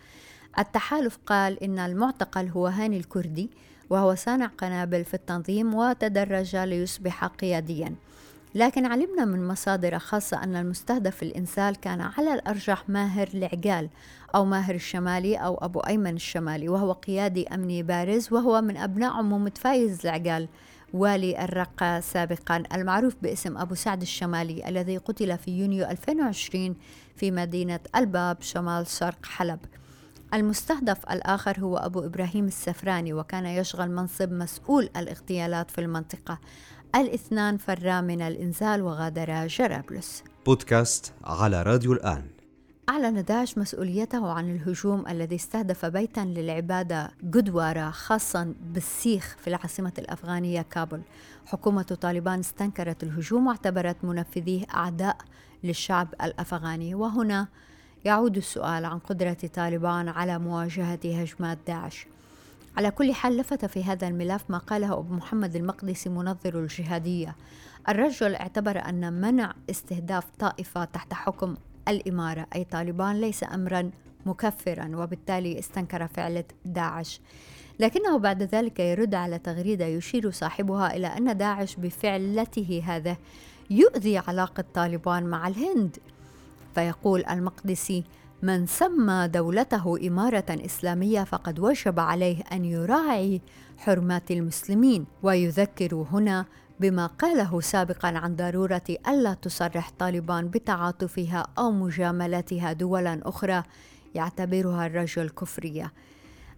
التحالف 0.58 1.18
قال 1.26 1.62
إن 1.62 1.78
المعتقل 1.78 2.48
هو 2.48 2.66
هاني 2.66 2.96
الكردي 2.96 3.50
وهو 3.90 4.14
صانع 4.14 4.46
قنابل 4.46 5.04
في 5.04 5.14
التنظيم 5.14 5.74
وتدرج 5.74 6.56
ليصبح 6.56 7.24
قياديا. 7.24 7.94
لكن 8.54 8.86
علمنا 8.86 9.24
من 9.24 9.48
مصادر 9.48 9.98
خاصة 9.98 10.42
أن 10.42 10.56
المستهدف 10.56 11.22
الإنسال 11.22 11.76
كان 11.76 12.00
على 12.00 12.34
الأرجح 12.34 12.88
ماهر 12.88 13.28
العقال 13.34 13.88
أو 14.34 14.44
ماهر 14.44 14.74
الشمالي 14.74 15.36
أو 15.36 15.54
أبو 15.54 15.80
أيمن 15.80 16.14
الشمالي 16.14 16.68
وهو 16.68 16.92
قيادي 16.92 17.48
أمني 17.48 17.82
بارز 17.82 18.32
وهو 18.32 18.60
من 18.60 18.76
أبناء 18.76 19.12
عمومة 19.12 19.52
فايز 19.56 20.06
العقال 20.06 20.48
والي 20.92 21.44
الرقة 21.44 22.00
سابقا 22.00 22.62
المعروف 22.74 23.16
باسم 23.22 23.58
أبو 23.58 23.74
سعد 23.74 24.02
الشمالي 24.02 24.68
الذي 24.68 24.96
قتل 24.96 25.38
في 25.38 25.50
يونيو 25.50 25.84
2020 25.84 26.76
في 27.16 27.30
مدينة 27.30 27.80
الباب 27.96 28.36
شمال 28.40 28.86
شرق 28.86 29.26
حلب. 29.26 29.58
المستهدف 30.34 31.10
الآخر 31.10 31.60
هو 31.60 31.76
أبو 31.76 32.00
إبراهيم 32.00 32.44
السفراني 32.44 33.12
وكان 33.12 33.46
يشغل 33.46 33.90
منصب 33.90 34.32
مسؤول 34.32 34.88
الاغتيالات 34.96 35.70
في 35.70 35.80
المنطقة. 35.80 36.38
الاثنان 36.94 37.56
فرا 37.56 38.00
من 38.00 38.22
الإنزال 38.22 38.82
وغادرا 38.82 39.46
جرابلس. 39.46 40.24
بودكاست 40.46 41.12
على 41.24 41.62
راديو 41.62 41.92
الآن. 41.92 42.24
أعلن 42.88 43.24
داعش 43.24 43.58
مسؤوليته 43.58 44.32
عن 44.32 44.50
الهجوم 44.50 45.08
الذي 45.08 45.36
استهدف 45.36 45.86
بيتا 45.86 46.20
للعبادة 46.20 47.10
غوردوارة 47.34 47.90
خاصا 47.90 48.54
بالسيخ 48.60 49.36
في 49.40 49.48
العاصمة 49.48 49.92
الأفغانية 49.98 50.62
كابول 50.62 51.02
حكومة 51.46 51.82
طالبان 51.82 52.38
استنكرت 52.38 53.02
الهجوم 53.02 53.46
واعتبرت 53.46 54.04
منفذيه 54.04 54.64
أعداء 54.74 55.16
للشعب 55.64 56.08
الأفغاني. 56.22 56.94
وهنا 56.94 57.48
يعود 58.04 58.36
السؤال 58.36 58.84
عن 58.84 58.98
قدرة 58.98 59.38
طالبان 59.54 60.08
على 60.08 60.38
مواجهة 60.38 61.00
هجمات 61.04 61.58
داعش. 61.66 62.06
على 62.76 62.90
كل 62.90 63.14
حال 63.14 63.36
لفت 63.36 63.64
في 63.64 63.84
هذا 63.84 64.08
الملف 64.08 64.44
ما 64.48 64.58
قاله 64.58 64.92
أبو 64.92 65.14
محمد 65.14 65.56
المقدسي 65.56 66.08
منظر 66.08 66.58
الجهادية. 66.60 67.36
الرجل 67.88 68.34
اعتبر 68.34 68.88
أن 68.88 69.12
منع 69.12 69.54
استهداف 69.70 70.24
طائفة 70.38 70.84
تحت 70.84 71.14
حكم 71.14 71.56
الإمارة 71.88 72.46
أي 72.54 72.64
طالبان 72.64 73.20
ليس 73.20 73.44
أمرا 73.44 73.90
مكفرا 74.26 74.96
وبالتالي 74.96 75.58
استنكر 75.58 76.06
فعلة 76.06 76.44
داعش. 76.64 77.20
لكنه 77.80 78.18
بعد 78.18 78.42
ذلك 78.42 78.80
يرد 78.80 79.14
على 79.14 79.38
تغريدة 79.38 79.84
يشير 79.86 80.30
صاحبها 80.30 80.96
إلى 80.96 81.06
أن 81.06 81.36
داعش 81.36 81.76
بفعلته 81.76 82.82
هذا 82.86 83.16
يؤذي 83.70 84.18
علاقة 84.18 84.64
طالبان 84.74 85.26
مع 85.26 85.48
الهند. 85.48 85.96
فيقول 86.74 87.24
المقدسي 87.30 88.04
من 88.42 88.66
سمى 88.66 89.28
دولته 89.28 90.06
إمارة 90.06 90.44
إسلامية 90.50 91.24
فقد 91.24 91.58
وجب 91.58 92.00
عليه 92.00 92.42
أن 92.52 92.64
يراعي 92.64 93.40
حرمات 93.78 94.30
المسلمين. 94.30 95.06
ويذكر 95.22 95.94
هنا 95.94 96.46
بما 96.80 97.06
قاله 97.06 97.60
سابقا 97.60 98.08
عن 98.08 98.36
ضرورة 98.36 98.82
ألا 99.08 99.34
تصرح 99.34 99.90
طالبان 99.98 100.48
بتعاطفها 100.48 101.46
أو 101.58 101.70
مجاملتها 101.70 102.72
دولا 102.72 103.20
أخرى 103.22 103.62
يعتبرها 104.14 104.86
الرجل 104.86 105.28
كفرية. 105.28 105.92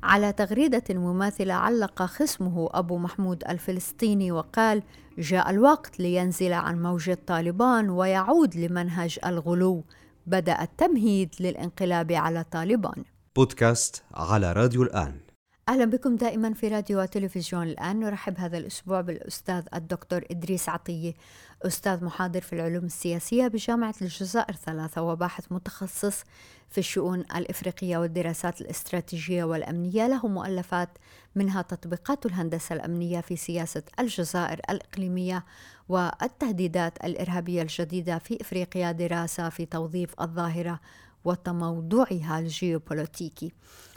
على 0.02 0.32
تغريدة 0.32 0.84
مماثلة 0.90 1.54
علق 1.54 2.02
خصمه 2.02 2.68
أبو 2.72 2.98
محمود 2.98 3.44
الفلسطيني 3.48 4.32
وقال 4.32 4.82
جاء 5.18 5.50
الوقت 5.50 6.00
لينزل 6.00 6.52
عن 6.52 6.82
موجه 6.82 7.18
طالبان 7.26 7.90
ويعود 7.90 8.56
لمنهج 8.56 9.18
الغلو 9.26 9.84
بدأ 10.26 10.62
التمهيد 10.62 11.34
للانقلاب 11.40 12.12
على 12.12 12.44
طالبان. 12.44 13.04
بودكاست 13.36 14.02
على 14.14 14.52
راديو 14.52 14.82
الآن. 14.82 15.20
أهلا 15.68 15.84
بكم 15.84 16.16
دائما 16.16 16.52
في 16.52 16.68
راديو 16.68 17.00
وتلفزيون 17.00 17.62
الآن. 17.62 18.00
نرحب 18.00 18.38
هذا 18.38 18.58
الأسبوع 18.58 19.00
بالأستاذ 19.00 19.62
الدكتور 19.74 20.24
إدريس 20.30 20.68
عطية 20.68 21.14
أستاذ 21.62 22.04
محاضر 22.04 22.40
في 22.40 22.52
العلوم 22.52 22.84
السياسية 22.84 23.48
بجامعة 23.48 23.94
الجزائر 24.02 24.54
ثلاثة 24.54 25.02
وباحث 25.02 25.52
متخصص 25.52 26.24
في 26.70 26.78
الشؤون 26.78 27.20
الإفريقية 27.20 27.98
والدراسات 27.98 28.60
الاستراتيجية 28.60 29.44
والأمنية. 29.44 30.06
له 30.06 30.26
مؤلفات 30.28 30.98
منها 31.34 31.62
تطبيقات 31.62 32.26
الهندسة 32.26 32.74
الأمنية 32.74 33.20
في 33.20 33.36
سياسة 33.36 33.82
الجزائر 34.00 34.60
الإقليمية 34.70 35.44
والتهديدات 35.88 37.04
الإرهابية 37.04 37.62
الجديدة 37.62 38.18
في 38.18 38.40
إفريقيا 38.40 38.92
دراسة 38.92 39.48
في 39.48 39.66
توظيف 39.66 40.20
الظاهرة 40.20 40.80
وتموضعها 41.24 42.38
الجيوبوليتيكي. 42.38 43.52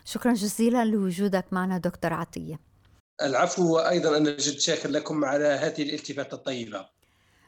شكرا 0.05 0.33
جزيلا 0.33 0.85
لوجودك 0.85 1.45
معنا 1.51 1.77
دكتور 1.77 2.13
عطية. 2.13 2.59
العفو 3.21 3.75
وأيضا 3.75 4.17
أنا 4.17 4.37
جد 4.37 4.59
شاكر 4.59 4.89
لكم 4.89 5.25
على 5.25 5.45
هذه 5.45 5.81
الالتفاتة 5.83 6.35
الطيبة. 6.35 6.85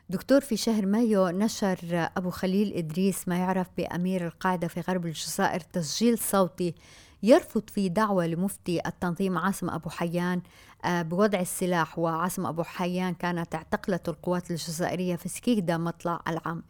دكتور 0.10 0.42
في 0.42 0.58
شهر 0.58 0.86
مايو 0.86 1.28
نشر 1.28 1.78
أبو 2.18 2.30
خليل 2.30 2.74
إدريس 2.74 3.28
ما 3.28 3.38
يعرف 3.38 3.68
بأمير 3.78 4.28
القاعدة 4.28 4.68
في 4.68 4.82
غرب 4.82 5.06
الجزائر 5.06 5.60
تسجيل 5.60 6.18
صوتي 6.18 6.76
يرفض 7.24 7.70
فيه 7.70 7.88
دعوة 7.88 8.28
لمفتي 8.28 8.82
التنظيم 8.86 9.38
عاصم 9.38 9.70
أبو 9.70 9.90
حيان 9.90 10.42
آه، 10.86 11.02
بوضع 11.02 11.40
السلاح 11.40 12.00
وعاصم 12.00 12.46
أبو 12.46 12.64
حيان 12.64 13.14
كانت 13.14 13.56
اعتقلت 13.56 14.10
القوات 14.10 14.52
الجزائرية 14.52 15.16
في 15.16 15.30
سكيكدا 15.30 15.78
مطلع 15.78 16.22
العام 16.28 16.64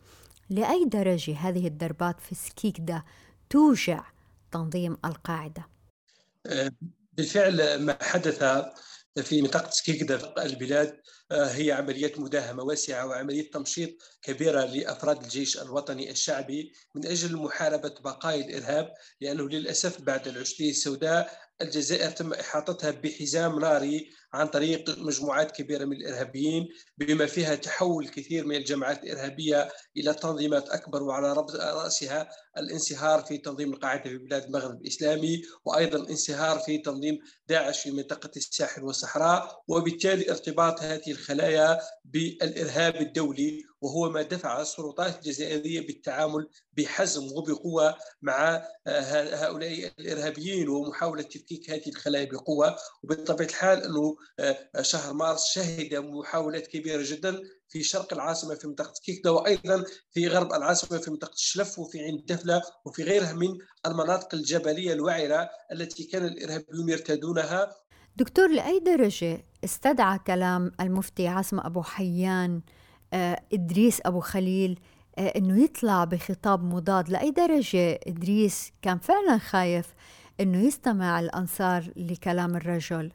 لأي 0.49 0.85
درجة 0.85 1.37
هذه 1.37 1.67
الضربات 1.67 2.19
في 2.21 2.35
سكيكدا 2.35 3.03
توجع 3.49 4.03
تنظيم 4.51 4.97
القاعدة؟ 5.05 5.67
بالفعل 7.13 7.85
ما 7.85 7.97
حدث 8.01 8.43
في 9.21 9.41
منطقة 9.41 9.69
سكيكدا 9.69 10.43
البلاد 10.45 10.87
آه، 10.87 11.18
هي 11.31 11.71
عمليات 11.71 12.19
مداهمة 12.19 12.63
واسعة 12.63 13.07
وعملية 13.07 13.51
تمشيط 13.51 13.89
كبيرة 14.21 14.65
لأفراد 14.65 15.23
الجيش 15.23 15.57
الوطني 15.57 16.11
الشعبي 16.11 16.73
من 16.95 17.05
أجل 17.05 17.35
محاربة 17.35 17.93
بقايا 18.03 18.45
الإرهاب 18.45 18.93
لأنه 19.21 19.49
للأسف 19.49 20.01
بعد 20.01 20.27
العشرية 20.27 20.69
السوداء 20.69 21.49
الجزائر 21.61 22.11
تم 22.11 22.33
إحاطتها 22.33 22.91
بحزام 22.91 23.59
ناري 23.59 24.09
عن 24.33 24.47
طريق 24.47 24.99
مجموعات 24.99 25.51
كبيرة 25.51 25.85
من 25.85 25.97
الإرهابيين 25.97 26.67
بما 26.97 27.25
فيها 27.25 27.55
تحول 27.55 28.07
كثير 28.07 28.45
من 28.45 28.55
الجماعات 28.55 29.03
الإرهابية 29.03 29.69
إلى 29.97 30.13
تنظيمات 30.13 30.69
أكبر 30.69 31.03
وعلى 31.03 31.45
رأسها 31.53 32.29
الانصهار 32.57 33.21
في 33.21 33.37
تنظيم 33.37 33.73
القاعدة 33.73 34.03
في 34.03 34.17
بلاد 34.17 34.43
المغرب 34.43 34.81
الإسلامي 34.81 35.41
وأيضا 35.65 35.97
الانصهار 35.97 36.59
في 36.59 36.77
تنظيم 36.77 37.19
داعش 37.47 37.83
في 37.83 37.91
منطقة 37.91 38.31
الساحل 38.37 38.83
والصحراء 38.83 39.63
وبالتالي 39.67 40.31
ارتباط 40.31 40.81
هذه 40.81 41.11
الخلايا 41.19 41.79
بالإرهاب 42.05 42.95
الدولي 42.95 43.63
وهو 43.81 44.09
ما 44.09 44.21
دفع 44.21 44.61
السلطات 44.61 45.15
الجزائرية 45.15 45.87
بالتعامل 45.87 46.47
بحزم 46.77 47.23
وبقوة 47.23 47.95
مع 48.21 48.67
هؤلاء 48.87 49.91
الإرهابيين 49.99 50.69
ومحاولة 50.69 51.23
تفكيك 51.23 51.69
هذه 51.69 51.89
الخلايا 51.89 52.25
بقوة. 52.25 52.75
وبطبيعة 53.03 53.47
الحال 53.47 53.83
أنه 53.83 54.15
آه، 54.39 54.81
شهر 54.81 55.13
مارس 55.13 55.45
شهد 55.45 55.95
محاولات 55.95 56.67
كبيرة 56.67 57.03
جدا 57.05 57.41
في 57.69 57.83
شرق 57.83 58.13
العاصمة 58.13 58.55
في 58.55 58.67
منطقة 58.67 58.93
كيكدا 59.03 59.29
وأيضا 59.29 59.83
في 60.11 60.27
غرب 60.27 60.53
العاصمة 60.53 60.97
في 60.97 61.11
منطقة 61.11 61.33
الشلف 61.33 61.79
وفي 61.79 61.99
عين 61.99 62.23
دفلة 62.27 62.61
وفي 62.85 63.03
غيرها 63.03 63.33
من 63.33 63.57
المناطق 63.85 64.35
الجبلية 64.35 64.93
الوعرة 64.93 65.49
التي 65.71 66.03
كان 66.03 66.25
الإرهابيون 66.25 66.89
يرتادونها 66.89 67.75
دكتور 68.15 68.47
لاي 68.47 68.79
درجه 68.79 69.48
استدعى 69.63 70.19
كلام 70.19 70.71
المفتي 70.81 71.27
عاصم 71.27 71.59
أبو 71.59 71.81
حيان 71.81 72.61
آه، 73.13 73.41
إدريس 73.53 74.01
أبو 74.05 74.19
خليل 74.19 74.79
آه، 75.17 75.27
إنه 75.27 75.63
يطلع 75.63 76.03
بخطاب 76.03 76.63
مضاد 76.63 77.09
لأي 77.09 77.31
درجة. 77.31 77.99
إدريس 78.07 78.71
كان 78.81 78.97
فعلا 78.97 79.37
خايف 79.37 79.93
إنه 80.39 80.57
يستمع 80.57 81.19
الأنصار 81.19 81.91
لكلام 81.95 82.55
الرجل. 82.55 83.11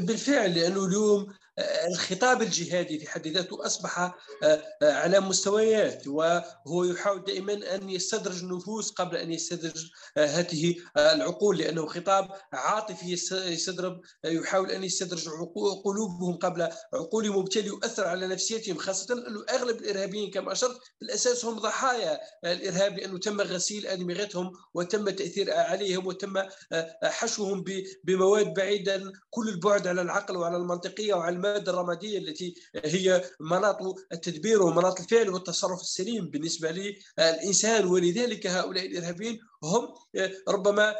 بالفعل 0.00 0.54
لأنه 0.54 0.84
اليوم 0.84 1.26
الخطاب 1.58 2.42
الجهادي 2.42 2.98
في 2.98 3.10
حد 3.10 3.28
ذاته 3.28 3.66
أصبح 3.66 3.98
آه، 3.98 4.14
آه، 4.42 4.92
على 4.92 5.20
مستويات 5.20 6.06
وهو 6.06 6.84
يحاول 6.84 7.24
دائما 7.24 7.74
أن 7.74 7.90
يستدرج 7.90 8.42
النفوس 8.42 8.90
قبل 8.90 9.16
أن 9.16 9.32
يستدرج 9.32 9.90
آه، 10.16 10.26
هذه 10.26 10.74
العقول 10.96 11.58
لأنه 11.58 11.86
خطاب 11.86 12.28
عاطفي 12.52 13.12
يستدرب 13.32 14.00
يحاول 14.24 14.70
أن 14.70 14.84
يستدرج 14.84 15.28
قلوبهم 15.84 16.36
قبل 16.36 16.68
عقولهم 16.94 17.36
وبالتالي 17.36 17.66
يؤثر 17.66 18.06
على 18.06 18.26
نفسيتهم 18.26 18.76
خاصة 18.76 19.14
انه 19.14 19.44
أغلب 19.50 19.76
الإرهابيين 19.76 20.30
كما 20.30 20.52
أشرت 20.52 20.80
بالأساس 21.00 21.44
هم 21.44 21.58
ضحايا 21.58 22.20
الإرهاب 22.44 22.98
لأنه 22.98 23.18
تم 23.18 23.40
غسيل 23.40 23.86
ادمغتهم 23.86 24.52
وتم 24.74 25.08
التاثير 25.08 25.54
عليهم 25.54 26.06
وتم 26.06 26.42
حشوهم 27.04 27.64
بمواد 28.04 28.54
بعيدا 28.54 29.12
كل 29.30 29.48
البعد 29.48 29.86
على 29.86 30.02
العقل 30.02 30.36
وعلى 30.36 30.56
المنطقية 30.56 31.14
وعلى 31.14 31.43
الماده 31.44 31.72
الرمادية 31.72 32.18
التي 32.18 32.54
هي 32.84 33.24
مناط 33.40 33.78
التدبير 34.12 34.62
ومناط 34.62 35.00
الفعل 35.00 35.28
والتصرف 35.28 35.80
السليم 35.80 36.30
بالنسبة 36.30 36.70
للإنسان 37.18 37.84
ولذلك 37.84 38.46
هؤلاء 38.46 38.86
الإرهابيين 38.86 39.40
هم 39.64 39.94
ربما 40.48 40.94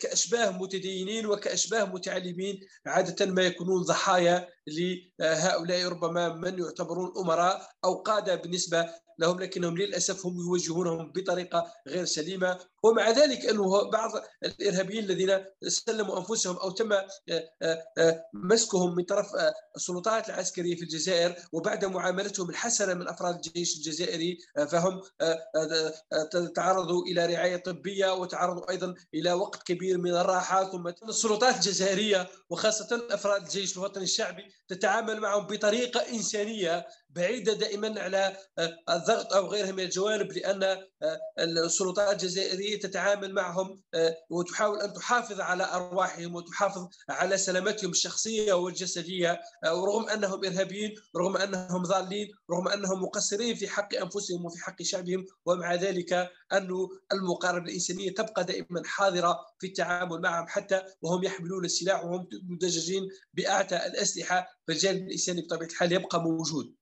كأشباه 0.00 0.50
متدينين 0.50 1.26
وكأشباه 1.26 1.84
متعلمين 1.84 2.60
عادة 2.86 3.26
ما 3.26 3.42
يكونون 3.42 3.82
ضحايا 3.82 4.48
لهؤلاء 4.66 5.88
ربما 5.88 6.28
من 6.28 6.58
يعتبرون 6.58 7.12
أمراء 7.18 7.68
أو 7.84 7.94
قادة 7.94 8.34
بالنسبة 8.34 8.88
لهم 9.18 9.40
لكنهم 9.40 9.78
للأسف 9.78 10.26
هم 10.26 10.38
يوجهونهم 10.38 11.12
بطريقة 11.12 11.72
غير 11.88 12.04
سليمة 12.04 12.58
ومع 12.86 13.10
ذلك 13.10 13.46
أنه 13.46 13.90
بعض 13.90 14.10
الإرهابيين 14.44 15.04
الذين 15.04 15.44
سلموا 15.68 16.18
أنفسهم 16.18 16.56
أو 16.56 16.70
تم 16.70 16.92
آه، 16.92 17.06
آه، 17.62 17.84
آه، 17.98 18.24
مسكهم 18.34 18.94
من 18.94 19.04
طرف 19.04 19.26
السلطات 19.76 20.28
العسكرية 20.28 20.76
في 20.76 20.82
الجزائر 20.82 21.34
وبعد 21.52 21.84
معاملتهم 21.84 22.50
الحسنة 22.50 22.94
من 22.94 23.08
أفراد 23.08 23.34
الجيش 23.34 23.76
الجزائري 23.76 24.38
فهم 24.70 25.00
تعرضوا 26.54 27.04
إلى 27.06 27.26
رعاية 27.26 27.56
طبية 27.56 28.14
وتعرضوا 28.14 28.70
أيضا 28.70 28.94
إلى 29.14 29.32
وقت 29.32 29.62
كبير 29.62 29.98
من 29.98 30.10
الراحة. 30.10 30.70
ثم 30.70 31.08
السلطات 31.08 31.54
الجزائرية 31.54 32.28
وخاصة 32.50 33.06
أفراد 33.10 33.42
الجيش 33.42 33.76
الوطني 33.76 34.04
الشعبي 34.04 34.42
تتعامل 34.68 35.20
معهم 35.20 35.46
بطريقة 35.46 36.00
إنسانية 36.00 36.86
بعيدة 37.10 37.52
دائما 37.52 38.00
على 38.00 38.36
الضغط 38.90 39.32
أو 39.32 39.46
غيرها 39.46 39.72
من 39.72 39.84
الجوانب 39.84 40.32
لأن 40.32 40.86
السلطات 41.38 42.12
الجزائرية 42.12 42.75
تتعامل 42.76 43.34
معهم 43.34 43.82
آه، 43.94 44.16
وتحاول 44.30 44.80
أن 44.80 44.92
تحافظ 44.92 45.40
على 45.40 45.64
أرواحهم 45.74 46.34
وتحافظ 46.34 46.88
على 47.08 47.38
سلامتهم 47.38 47.90
الشخصية 47.90 48.52
والجسدية 48.52 49.40
آه، 49.64 49.74
ورغم 49.74 50.08
أنهم 50.08 50.44
إرهابيين 50.44 50.94
رغم 51.16 51.36
أنهم 51.36 51.82
ضالين 51.82 52.28
رغم 52.50 52.68
أنهم 52.68 53.02
مقصرين 53.02 53.54
في 53.54 53.68
حق 53.68 53.94
أنفسهم 53.94 54.44
وفي 54.44 54.58
حق 54.58 54.82
شعبهم 54.82 55.24
ومع 55.46 55.74
ذلك 55.74 56.12
أن 56.52 56.68
المقاربة 57.12 57.66
الإنسانية 57.66 58.14
تبقى 58.14 58.44
دائما 58.44 58.82
حاضرة 58.84 59.38
في 59.58 59.66
التعامل 59.66 60.20
معهم 60.20 60.46
حتى 60.48 60.82
وهم 61.02 61.24
يحملون 61.24 61.64
السلاح 61.64 62.04
وهم 62.04 62.28
مدججين 62.50 63.08
بأعتى 63.34 63.76
الأسلحة 63.76 64.48
فالجانب 64.68 65.02
الإنساني 65.06 65.42
بطبيعة 65.42 65.68
الحال 65.68 65.92
يبقى 65.92 66.22
موجود. 66.22 66.74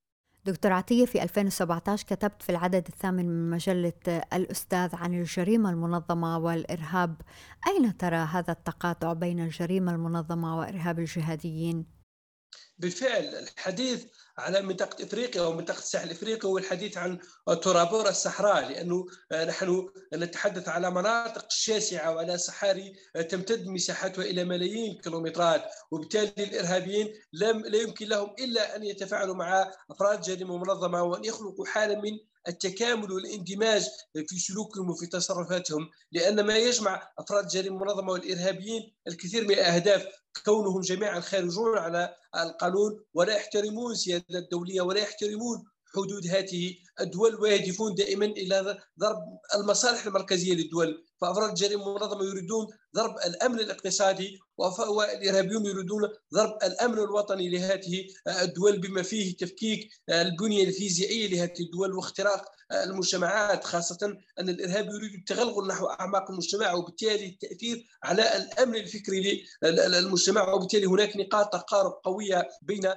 دكتور 0.44 0.72
عطية 0.72 1.06
في 1.06 1.22
2017 1.22 2.06
كتبت 2.06 2.42
في 2.42 2.50
العدد 2.50 2.86
الثامن 2.88 3.26
من 3.26 3.50
مجلة 3.50 3.92
الأستاذ 4.32 4.96
عن 4.96 5.14
الجريمة 5.14 5.70
المنظمة 5.70 6.38
والإرهاب 6.38 7.20
أين 7.66 7.96
ترى 7.96 8.16
هذا 8.16 8.52
التقاطع 8.52 9.12
بين 9.12 9.40
الجريمة 9.40 9.92
المنظمة 9.92 10.58
وإرهاب 10.58 10.98
الجهاديين؟ 10.98 11.86
بالفعل 12.78 13.24
الحديث 13.24 14.04
على 14.38 14.62
منطقة 14.62 15.04
إفريقيا 15.04 15.42
ومنطقة 15.42 15.78
الساحل 15.78 16.06
الإفريقي 16.06 16.48
هو 16.48 16.58
الحديث 16.58 16.96
عن 16.96 17.18
ترابورا 17.62 18.08
الصحراء 18.10 18.68
لأنه 18.68 19.06
نحن 19.32 19.88
نتحدث 20.14 20.68
على 20.68 20.90
مناطق 20.90 21.46
شاسعة 21.50 22.14
وعلى 22.14 22.38
صحاري 22.38 22.96
تمتد 23.30 23.66
مساحتها 23.66 24.24
إلى 24.24 24.44
ملايين 24.44 24.96
الكيلومترات. 24.96 25.62
وبالتالي 25.90 26.32
الإرهابيين 26.38 27.14
لم 27.32 27.60
لا 27.60 27.78
يمكن 27.78 28.08
لهم 28.08 28.34
إلا 28.38 28.76
أن 28.76 28.84
يتفاعلوا 28.84 29.34
مع 29.34 29.70
أفراد 29.90 30.20
جريمة 30.20 30.56
منظمة 30.58 31.02
وأن 31.02 31.24
يخلقوا 31.24 31.66
حالة 31.66 32.00
من 32.00 32.18
التكامل 32.48 33.12
والاندماج 33.12 33.88
في 34.28 34.38
سلوكهم 34.38 34.90
وفي 34.90 35.06
تصرفاتهم. 35.06 35.90
لأن 36.12 36.46
ما 36.46 36.56
يجمع 36.56 37.12
أفراد 37.18 37.44
الجريمه 37.44 37.76
المنظمه 37.82 38.12
والإرهابيين 38.12 38.94
الكثير 39.08 39.44
من 39.44 39.50
الأهداف 39.50 40.06
كونهم 40.44 40.80
جميعا 40.80 41.20
خارجون 41.20 41.78
على 41.78 42.16
القانون 42.36 43.04
ولا 43.14 43.36
يحترمون 43.36 43.92
السياده 43.92 44.23
الدولية 44.30 44.80
ولا 44.80 45.00
يحترمون 45.00 45.64
حدود 45.94 46.26
هذه 46.26 46.76
الدول 47.00 47.34
ويهدفون 47.40 47.94
دائما 47.94 48.26
إلى 48.26 48.78
ضرب 49.00 49.38
المصالح 49.54 50.06
المركزية 50.06 50.54
للدول. 50.54 51.04
فأفراد 51.20 51.48
الجريمة 51.48 51.82
المنظمة 51.86 52.24
يريدون 52.24 52.66
ضرب 52.96 53.16
الأمن 53.26 53.60
الاقتصادي 53.60 54.38
والارهابيون 54.58 55.66
يريدون 55.66 56.08
ضرب 56.34 56.58
الأمن 56.62 56.98
الوطني 56.98 57.48
لهذه 57.48 58.06
الدول 58.42 58.78
بما 58.78 59.02
فيه 59.02 59.36
تفكيك 59.36 59.88
البنية 60.10 60.64
الفيزيائية 60.64 61.28
لهذه 61.28 61.60
الدول 61.60 61.92
واختراق 61.92 62.44
المجتمعات 62.72 63.64
خاصة 63.64 64.16
أن 64.38 64.48
الإرهاب 64.48 64.86
يريد 64.86 65.14
التغلغل 65.14 65.66
نحو 65.68 65.86
أعماق 65.86 66.30
المجتمع 66.30 66.72
وبالتالي 66.72 67.26
التأثير 67.26 67.86
على 68.02 68.36
الأمن 68.36 68.74
الفكري 68.74 69.44
للمجتمع. 69.62 70.52
وبالتالي 70.52 70.86
هناك 70.86 71.16
نقاط 71.16 71.52
تقارب 71.52 71.92
قوية 72.04 72.48
بين 72.62 72.90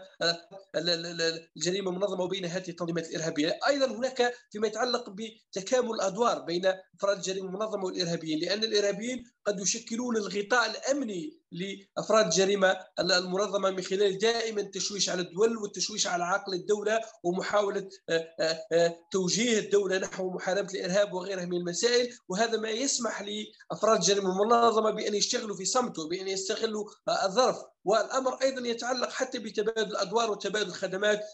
الجريمة 0.75 1.91
المنظمة 1.91 2.23
وبين 2.23 2.45
هذه 2.45 2.69
التنظيمات 2.69 3.09
الإرهابية، 3.09 3.59
أيضا 3.67 3.86
هناك 3.95 4.33
فيما 4.51 4.67
يتعلق 4.67 5.09
بتكامل 5.09 5.91
الأدوار 5.91 6.39
بين 6.39 6.65
افراد 6.95 7.17
الجريمة 7.17 7.47
المنظمة 7.49 7.85
والإرهابيين 7.85 8.39
لأن 8.39 8.63
الإرهابيين 8.63 9.23
قد 9.45 9.59
يشكلون 9.59 10.17
الغطاء 10.17 10.71
الأمني 10.71 11.39
لأفراد 11.51 12.25
الجريمة 12.25 12.77
المنظمة 12.99 13.69
من 13.69 13.81
خلال 13.81 14.17
دائما 14.17 14.61
التشويش 14.61 15.09
على 15.09 15.21
الدول 15.21 15.57
والتشويش 15.57 16.07
على 16.07 16.23
عقل 16.23 16.53
الدولة 16.53 17.01
ومحاولة 17.23 17.89
آه، 18.09 18.35
آه، 18.39 18.65
آه، 18.71 18.95
توجيه 19.11 19.59
الدولة 19.59 19.97
نحو 19.97 20.29
محاربة 20.29 20.73
الإرهاب 20.73 21.13
وغيرها 21.13 21.45
من 21.45 21.57
المسائل. 21.57 22.09
وهذا 22.29 22.57
ما 22.57 22.69
يسمح 22.69 23.21
لأفراد 23.21 23.97
الجريمة 23.97 24.31
المنظمة 24.31 24.91
بأن 24.91 25.15
يشتغلوا 25.15 25.55
في 25.55 25.65
صمت 25.65 25.99
وبان 25.99 26.27
يستغلوا 26.27 26.85
الظرف 27.25 27.57
والأمر 27.87 28.41
أيضا 28.41 28.67
يتعلق 28.67 29.09
حتى 29.09 29.39
بتبادل 29.39 29.91
الأدوار 29.91 30.31
وتبادل 30.31 30.67
الخدمات 30.67 31.25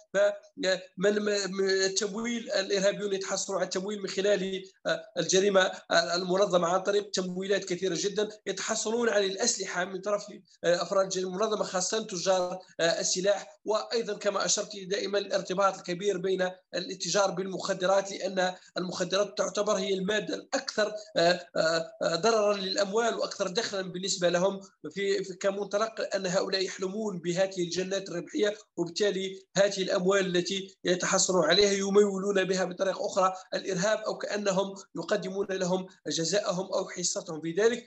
التمويل 1.60 2.52
الإرهابيون 2.52 3.14
يتحصلون 3.14 3.58
على 3.58 3.66
التمويل 3.66 4.02
من 4.02 4.08
خلال 4.08 4.64
الجريمة 5.18 5.72
المنظمة 5.92 6.68
عن 6.68 6.82
طريق 6.82 7.12
تمويلات 7.12 7.66
كثيرة 7.66 7.98
جدا 8.00 8.30
يتحصلون 8.48 9.10
على 9.10 9.26
الأسلحة 9.26 9.86
من 9.86 10.02
طرف 10.02 10.26
أفراد 10.64 11.18
المنظمة 11.18 11.64
خاصة 11.64 12.04
تجار 12.04 12.60
السلاح 12.82 13.60
وأيضا 13.66 14.18
كما 14.18 14.46
أشرت 14.46 14.70
دائما 14.88 15.18
الارتباط 15.18 15.78
الكبير 15.78 16.18
بين 16.18 16.50
الاتجار 16.76 17.32
بالمخدرات 17.32 18.12
لأن 18.12 18.56
المخدرات 18.78 19.38
تعتبر 19.38 19.74
هي 19.74 19.94
المادة 19.94 20.36
الأكثر 20.36 20.94
ضررا 22.04 22.54
للأموال 22.58 23.16
وأكثر 23.16 23.48
دخلا 23.48 23.82
بالنسبة 23.82 24.30
لهم 24.30 24.62
في 24.92 25.24
كمنطلق 25.40 26.16
ان 26.16 26.26
هؤلاء 26.44 26.66
يحلمون 26.66 27.20
بهذه 27.20 27.60
الجنات 27.64 28.10
الربحية 28.10 28.54
وبالتالي 28.78 29.44
هذه 29.58 29.82
الأموال 29.82 30.36
التي 30.36 30.78
يتحصلون 30.84 31.44
عليها 31.46 31.72
يمولون 31.72 32.44
بها 32.44 32.66
بطريقة 32.66 33.06
أخرى 33.06 33.34
الإرهاب 33.54 33.98
أو 33.98 34.18
كأنهم 34.18 34.76
يقدمون 34.96 35.48
لهم 35.50 35.88
جزاءهم 36.08 36.66
أو 36.66 36.90
حصتهم 36.90 37.42
في 37.42 37.52
ذلك. 37.52 37.86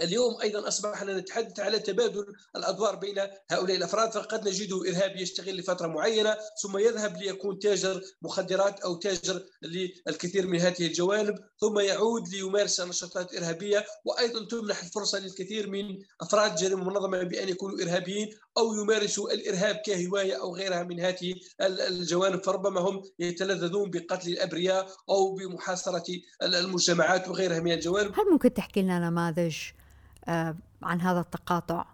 اليوم 0.00 0.40
أيضا 0.42 0.68
اصبحنا 0.68 1.18
نتحدث 1.18 1.60
على 1.60 1.78
تبادل 1.78 2.26
الأدوار 2.56 2.96
بين 2.96 3.18
هؤلاء 3.50 3.76
الأفراد 3.76 4.12
فقد 4.12 4.48
نجده 4.48 4.80
ارهابي 4.90 5.22
يشتغل 5.22 5.56
لفترة 5.56 5.86
معينة 5.86 6.36
ثم 6.62 6.78
يذهب 6.78 7.16
ليكون 7.16 7.58
تاجر 7.58 8.02
مخدرات 8.22 8.80
أو 8.80 8.94
تاجر 8.94 9.42
للكثير 9.62 10.46
من 10.46 10.60
هذه 10.60 10.86
الجوانب 10.86 11.38
ثم 11.60 11.78
يعود 11.78 12.28
ليمارس 12.28 12.80
نشاطات 12.80 13.34
ارهابيه 13.34 13.84
وأيضا 14.04 14.44
تمنح 14.44 14.82
الفرصة 14.82 15.18
للكثير 15.18 15.70
من 15.70 15.98
أفراد 16.20 16.56
جريمة 16.56 16.84
منظمة 16.84 17.22
بأن 17.22 17.48
يكونوا 17.48 17.82
إرهابيين 17.82 18.30
أو 18.58 18.74
يمارسوا 18.74 19.32
الإرهاب 19.32 19.76
كهواية 19.76 20.40
أو 20.40 20.56
غيرها 20.56 20.82
من 20.82 21.00
هذه 21.00 21.34
الجوانب 21.60 22.44
فربما 22.44 22.80
هم 22.80 23.02
يتلذذون 23.18 23.90
بقتل 23.90 24.28
الأبرياء 24.28 24.90
أو 25.08 25.34
بمحاصرة 25.34 26.04
المجتمعات 26.42 27.28
وغيرها 27.28 27.60
من 27.60 27.72
الجوانب. 27.72 28.12
هل 28.14 28.30
ممكن 28.32 28.54
تحكي 28.54 28.82
لنا 28.82 29.10
نماذج 29.10 29.56
عن 30.82 31.00
هذا 31.00 31.20
التقاطع. 31.20 31.86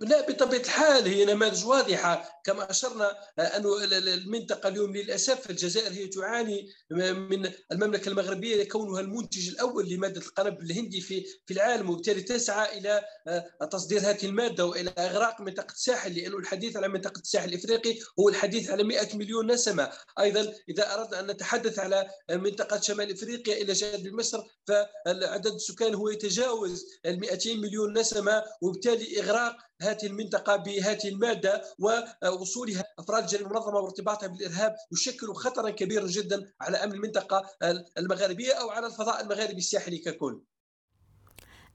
لا 0.00 0.30
بطبيعة 0.30 0.60
الحال 0.60 1.08
هي 1.08 1.24
نماذج 1.24 1.66
واضحة. 1.66 2.40
كما 2.44 2.70
أشرنا 2.70 3.16
آه، 3.38 3.42
أن 3.42 3.64
المنطقة 3.92 4.68
اليوم 4.68 4.96
للأسف 4.96 5.50
الجزائر 5.50 5.92
هي 5.92 6.06
تعاني 6.06 6.68
من 6.90 7.50
المملكة 7.72 8.08
المغربية 8.08 8.62
لكونها 8.62 9.00
المنتج 9.00 9.48
الأول 9.48 9.88
لمادة 9.88 10.20
القنب 10.20 10.60
الهندي 10.60 11.00
في 11.00 11.26
في 11.46 11.54
العالم 11.54 11.90
وبالتالي 11.90 12.22
تسعى 12.22 12.78
إلى 12.78 13.02
آه، 13.28 13.66
تصدير 13.70 14.00
هذه 14.00 14.26
المادة 14.26 14.66
وإلى 14.66 14.90
إغراق 14.98 15.40
منطقة 15.40 15.72
الساحل 15.72 16.14
لأنه 16.14 16.38
الحديث 16.38 16.76
على 16.76 16.88
منطقة 16.88 17.20
الساحل 17.20 17.48
الإفريقي 17.48 17.98
هو 18.20 18.28
الحديث 18.28 18.70
على 18.70 18.84
100 18.84 19.16
مليون 19.16 19.52
نسمة. 19.52 19.90
أيضا 20.20 20.52
إذا 20.68 20.94
أردنا 20.94 21.20
أن 21.20 21.26
نتحدث 21.26 21.78
على 21.78 22.10
منطقة 22.30 22.80
شمال 22.80 23.12
إفريقيا 23.12 23.62
إلى 23.62 23.72
جانب 23.72 24.14
مصر 24.14 24.42
فعدد 24.66 25.54
السكان 25.54 25.94
هو 25.94 26.08
يتجاوز 26.08 26.86
ال 27.06 27.20
200 27.20 27.54
مليون 27.54 27.98
نسمة 27.98 28.42
وبالتالي 28.62 29.20
إغراق 29.20 29.67
هذه 29.80 30.06
المنطقة 30.06 30.56
بهذه 30.56 31.08
المادة 31.08 31.62
ووصولها 31.78 32.84
أفراد 32.98 33.22
الجريمة 33.22 33.50
المنظمة 33.50 33.78
وارتباطها 33.78 34.26
بالإرهاب 34.26 34.76
يشكل 34.92 35.34
خطرا 35.34 35.70
كبيرا 35.70 36.06
جدا 36.06 36.52
على 36.60 36.76
أمن 36.76 36.92
المنطقة 36.92 37.50
المغاربية 37.98 38.52
أو 38.52 38.70
على 38.70 38.86
الفضاء 38.86 39.20
المغاربي 39.20 39.58
الساحلي 39.58 39.98
ككل. 39.98 40.42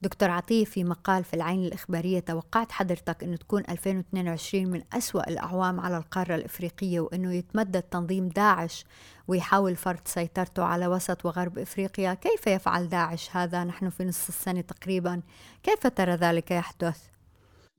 دكتور 0.01 0.29
عطية 0.29 0.65
في 0.65 0.83
مقال 0.83 1.23
في 1.23 1.33
العين 1.33 1.65
الإخبارية 1.65 2.19
توقعت 2.19 2.71
حضرتك 2.71 3.23
أنه 3.23 3.35
تكون 3.35 3.63
2022 3.69 4.67
من 4.67 4.83
أسوأ 4.93 5.29
الأعوام 5.29 5.79
على 5.79 5.97
القارة 5.97 6.35
الإفريقية 6.35 6.99
وأنه 6.99 7.33
يتمدد 7.33 7.81
تنظيم 7.81 8.27
داعش 8.29 8.85
ويحاول 9.27 9.75
فرض 9.75 9.99
سيطرته 10.05 10.63
على 10.63 10.87
وسط 10.87 11.25
وغرب 11.25 11.59
إفريقيا. 11.59 12.13
كيف 12.13 12.47
يفعل 12.47 12.89
داعش 12.89 13.29
هذا؟ 13.35 13.63
نحن 13.63 13.89
في 13.89 14.03
نصف 14.03 14.29
السنة 14.29 14.61
تقريبا. 14.61 15.21
كيف 15.63 15.87
ترى 15.87 16.15
ذلك 16.15 16.51
يحدث؟ 16.51 17.12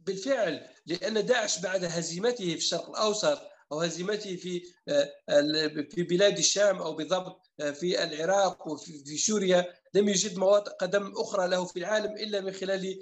بالفعل 0.06 0.66
لأن 0.86 1.26
داعش 1.26 1.58
بعد 1.58 1.84
هزيمته 1.84 2.44
في 2.44 2.56
الشرق 2.56 2.90
الأوسط 2.90 3.38
أو 3.72 3.80
هزيمته 3.80 4.36
في 4.36 4.62
في 5.90 6.02
بلاد 6.02 6.38
الشام 6.38 6.76
أو 6.78 6.94
بالضبط 6.94 7.50
في 7.72 8.04
العراق 8.04 8.68
وفي 8.68 9.16
سوريا 9.16 9.66
لم 9.94 10.08
يجد 10.08 10.38
مواطئ 10.38 10.70
قدم 10.70 11.12
أخرى 11.16 11.48
له 11.48 11.64
في 11.64 11.78
العالم 11.78 12.12
إلا 12.16 12.40
من 12.40 12.52
خلال 12.52 13.00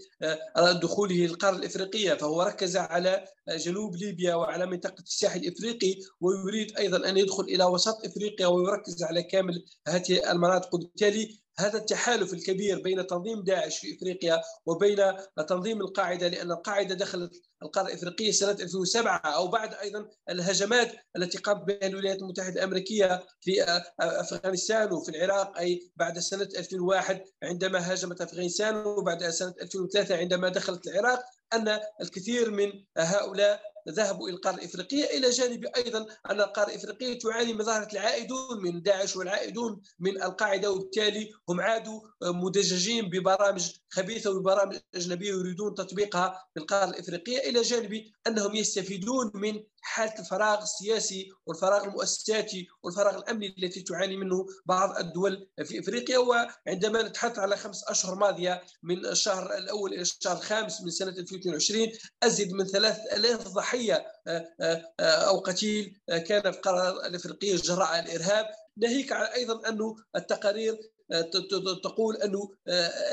دخوله 0.82 1.14
للقارة 1.14 1.56
الإفريقية. 1.56 2.14
فهو 2.14 2.42
ركز 2.42 2.76
على 2.76 3.24
جنوب 3.48 3.96
ليبيا 3.96 4.34
وعلى 4.34 4.66
منطقة 4.66 5.02
الساحل 5.02 5.40
الإفريقي 5.40 5.96
ويريد 6.20 6.78
أيضا 6.78 7.08
أن 7.08 7.16
يدخل 7.16 7.42
إلى 7.42 7.64
وسط 7.64 8.04
إفريقيا 8.04 8.46
ويركز 8.46 9.02
على 9.02 9.22
كامل 9.22 9.64
هذه 9.88 10.30
المناطق. 10.30 10.74
وبالتالي 10.74 11.41
هذا 11.58 11.78
التحالف 11.78 12.32
الكبير 12.32 12.82
بين 12.82 13.06
تنظيم 13.06 13.42
داعش 13.42 13.78
في 13.78 13.96
إفريقيا 13.96 14.42
وبين 14.66 15.12
تنظيم 15.48 15.80
القاعدة 15.80 16.28
لأن 16.28 16.50
القاعدة 16.50 16.94
دخلت 16.94 17.32
القارة 17.62 17.86
الإفريقية 17.86 18.30
سنة 18.30 18.50
2007 18.50 19.16
أو 19.16 19.48
بعد 19.48 19.74
أيضا 19.74 20.08
الهجمات 20.30 20.92
التي 21.16 21.38
قامت 21.38 21.64
بها 21.64 21.88
الولايات 21.88 22.18
المتحدة 22.18 22.54
الأمريكية 22.54 23.26
في 23.40 23.82
أفغانستان 24.00 24.92
وفي 24.92 25.08
العراق 25.08 25.58
أي 25.58 25.90
بعد 25.96 26.18
سنة 26.18 26.48
2001 26.58 27.24
عندما 27.42 27.92
هاجمت 27.92 28.20
أفغانستان 28.20 28.76
وبعد 28.76 29.28
سنة 29.28 29.54
2003 29.62 30.16
عندما 30.16 30.48
دخلت 30.48 30.86
العراق 30.86 31.24
أن 31.52 31.78
الكثير 32.00 32.50
من 32.50 32.72
هؤلاء 32.98 33.71
ذهبوا 33.88 34.28
إلى 34.28 34.36
القاره 34.36 34.54
الإفريقية 34.54 35.04
إلى 35.04 35.30
جانب 35.30 35.66
أيضا 35.76 36.06
أن 36.30 36.40
القاره 36.40 36.68
الإفريقية 36.70 37.18
تعاني 37.18 37.52
من 37.52 37.64
ظاهره 37.64 37.92
العائدون 37.92 38.62
من 38.62 38.82
داعش 38.82 39.16
والعائدون 39.16 39.82
من 39.98 40.22
القاعدة 40.22 40.70
وبالتالي 40.70 41.30
هم 41.48 41.60
عادوا 41.60 42.00
مدججين 42.22 43.10
ببرامج 43.10 43.70
خبيثة 43.90 44.30
وبرامج 44.30 44.76
أجنبية 44.94 45.30
يريدون 45.30 45.74
تطبيقها 45.74 46.46
في 46.54 46.60
القاره 46.60 46.90
الإفريقية 46.90 47.38
إلى 47.38 47.62
جانب 47.62 48.04
أنهم 48.26 48.54
يستفيدون 48.54 49.30
من 49.34 49.62
حالة 49.82 50.18
الفراغ 50.18 50.62
السياسي 50.62 51.30
والفراغ 51.46 51.84
المؤسساتي 51.84 52.68
والفراغ 52.82 53.16
الأمني 53.16 53.54
التي 53.58 53.82
تعاني 53.82 54.16
منه 54.16 54.46
بعض 54.66 54.98
الدول 54.98 55.48
في 55.64 55.80
إفريقيا. 55.80 56.18
وعندما 56.18 57.02
نتحدث 57.02 57.38
على 57.38 57.56
خمس 57.56 57.84
أشهر 57.88 58.14
ماضية 58.14 58.62
من 58.82 59.06
الشهر 59.06 59.54
الأول 59.54 59.92
إلى 59.92 60.02
الشهر 60.02 60.36
الخامس 60.36 60.80
من 60.80 60.90
سنة 60.90 61.10
2022 61.10 61.88
أزيد 62.22 62.52
من 62.52 62.66
3000 62.66 63.48
ضحية 63.48 64.06
آه، 64.26 64.48
آه، 64.60 64.92
آه، 65.00 65.28
أو 65.28 65.38
قتيل 65.38 66.00
كان 66.08 66.42
في 66.42 66.48
القاره 66.48 67.06
الافريقيه 67.06 67.56
جراء 67.56 67.98
الإرهاب. 67.98 68.46
ناهيك 68.76 69.12
على 69.12 69.34
أيضا 69.34 69.68
انه 69.68 69.96
التقارير 70.16 70.91
تقول 71.83 72.16
أنه 72.16 72.51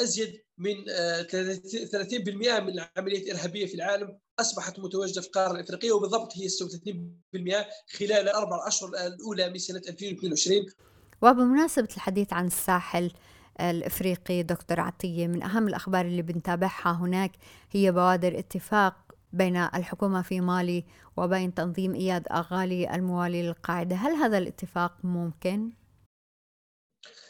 أزيد 0.02 0.42
من 0.58 0.76
30% 0.76 2.60
من 2.60 2.70
العمليات 2.70 3.24
الإرهابية 3.24 3.66
في 3.66 3.74
العالم. 3.76 4.18
أصبحت 4.40 4.80
متواجده 4.80 5.22
في 5.22 5.28
القارة 5.28 5.52
الإفريقية 5.52 5.92
وبالضبط 5.92 6.38
هي 6.38 6.50
36% 6.50 7.66
خلال 7.98 8.12
الأربع 8.12 8.68
أشهر 8.68 8.90
الأولى 8.90 9.50
من 9.50 9.58
سنة 9.58 9.82
2022 9.90 10.66
وبمناسبة 11.22 11.88
الحديث 11.96 12.34
عن 12.34 12.48
الساحل 12.48 13.12
الإفريقي 13.62 14.44
دكتور 14.44 14.80
عطية 14.80 15.28
من 15.28 15.44
أهم 15.44 15.68
الأخبار 15.68 16.06
اللي 16.06 16.22
بنتابعها 16.22 16.92
هناك 16.92 17.32
هي 17.72 17.92
بوادر 17.92 18.40
اتفاق 18.40 18.96
بين 19.34 19.58
الحكومة 19.58 20.22
في 20.22 20.42
مالي 20.42 20.86
وبين 21.18 21.54
تنظيم 21.54 21.96
إياد 21.96 22.28
أغالي 22.32 22.96
الموالي 22.96 23.44
للقاعدة. 23.44 23.96
هل 23.96 24.12
هذا 24.12 24.38
الاتفاق 24.38 24.98
ممكن؟ 25.04 25.72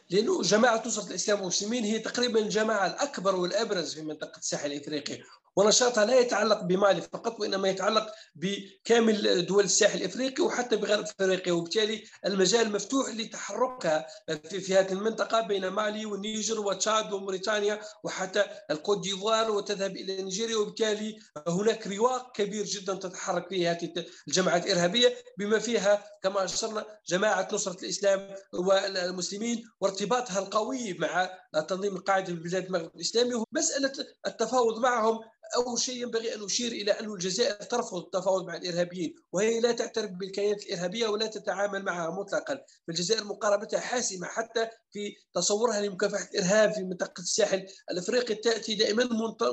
لأنه 0.09 0.41
جماعة 0.41 0.83
نصره 0.85 1.09
الإسلام 1.09 1.39
والمسلمين 1.39 1.83
هي 1.83 1.99
تقريبا 1.99 2.39
الجماعة 2.39 2.87
الأكبر 2.87 3.35
والأبرز 3.35 3.93
في 3.93 4.01
منطقة 4.01 4.37
الساحل 4.37 4.71
الإفريقي. 4.71 5.23
ونشاطها 5.55 6.05
لا 6.05 6.19
يتعلق 6.19 6.63
بمالي 6.63 7.01
فقط 7.01 7.39
وإنما 7.39 7.69
يتعلق 7.69 8.07
بكامل 8.35 9.45
دول 9.45 9.63
الساحل 9.63 9.97
الإفريقي 9.97 10.43
وحتى 10.43 10.75
بغرب 10.75 11.03
إفريقيا. 11.03 11.53
وبالتالي 11.53 12.03
المجال 12.25 12.71
مفتوح 12.71 13.09
لتحركها 13.09 14.07
في, 14.49 14.75
هذه 14.75 14.91
المنطقة 14.91 15.41
بين 15.41 15.67
مالي 15.67 16.05
والنيجر 16.05 16.59
وتشاد 16.59 17.13
وموريتانيا 17.13 17.79
وحتى 18.03 18.45
الكوت 18.71 19.03
ديفوار 19.03 19.51
وتذهب 19.51 19.91
إلى 19.97 20.21
نيجيريا. 20.21 20.57
وبالتالي 20.57 21.19
هناك 21.47 21.87
رواق 21.87 22.35
كبير 22.35 22.65
جدا 22.65 22.93
تتحرك 22.93 23.49
فيه 23.49 23.71
هذه 23.71 24.05
الجماعات 24.27 24.65
الإرهابية 24.65 25.17
بما 25.37 25.59
فيها 25.59 26.03
كما 26.23 26.43
أشرنا 26.43 26.85
جماعة 27.07 27.47
نصرة 27.53 27.79
الإسلام 27.83 28.35
والمسلمين 28.53 29.63
وارتباطها 29.81 30.39
القوي 30.39 30.93
مع 30.93 31.29
تنظيم 31.53 31.95
القاعدة 31.95 32.25
في 32.25 32.33
بلاد 32.33 32.65
المغرب 32.65 32.95
الإسلامي 32.95 33.43
مسألة 33.51 33.93
التفاوض 34.27 34.79
معهم. 34.79 35.19
أول 35.55 35.79
شيء 35.79 36.01
ينبغي 36.01 36.35
أن 36.35 36.41
نشير 36.41 36.71
إلى 36.71 36.91
أن 36.91 37.11
الجزائر 37.11 37.53
ترفض 37.53 37.97
التفاوض 37.97 38.47
مع 38.47 38.55
الإرهابيين 38.55 39.15
وهي 39.31 39.59
لا 39.59 39.71
تعترف 39.71 40.11
بالكيانات 40.11 40.63
الإرهابية 40.63 41.07
ولا 41.07 41.27
تتعامل 41.27 41.85
معها 41.85 42.09
مطلقا. 42.11 42.59
فالجزائر 42.87 43.23
مقاربتها 43.23 43.79
حاسمة 43.79 44.27
حتى 44.27 44.67
في 44.91 45.15
تصورها 45.33 45.81
لمكافحة 45.81 46.29
الإرهاب 46.33 46.73
في 46.73 46.83
منطقة 46.83 47.21
الساحل 47.21 47.67
الأفريقي 47.91 48.35
تاتي 48.35 48.75
دائما 48.75 49.03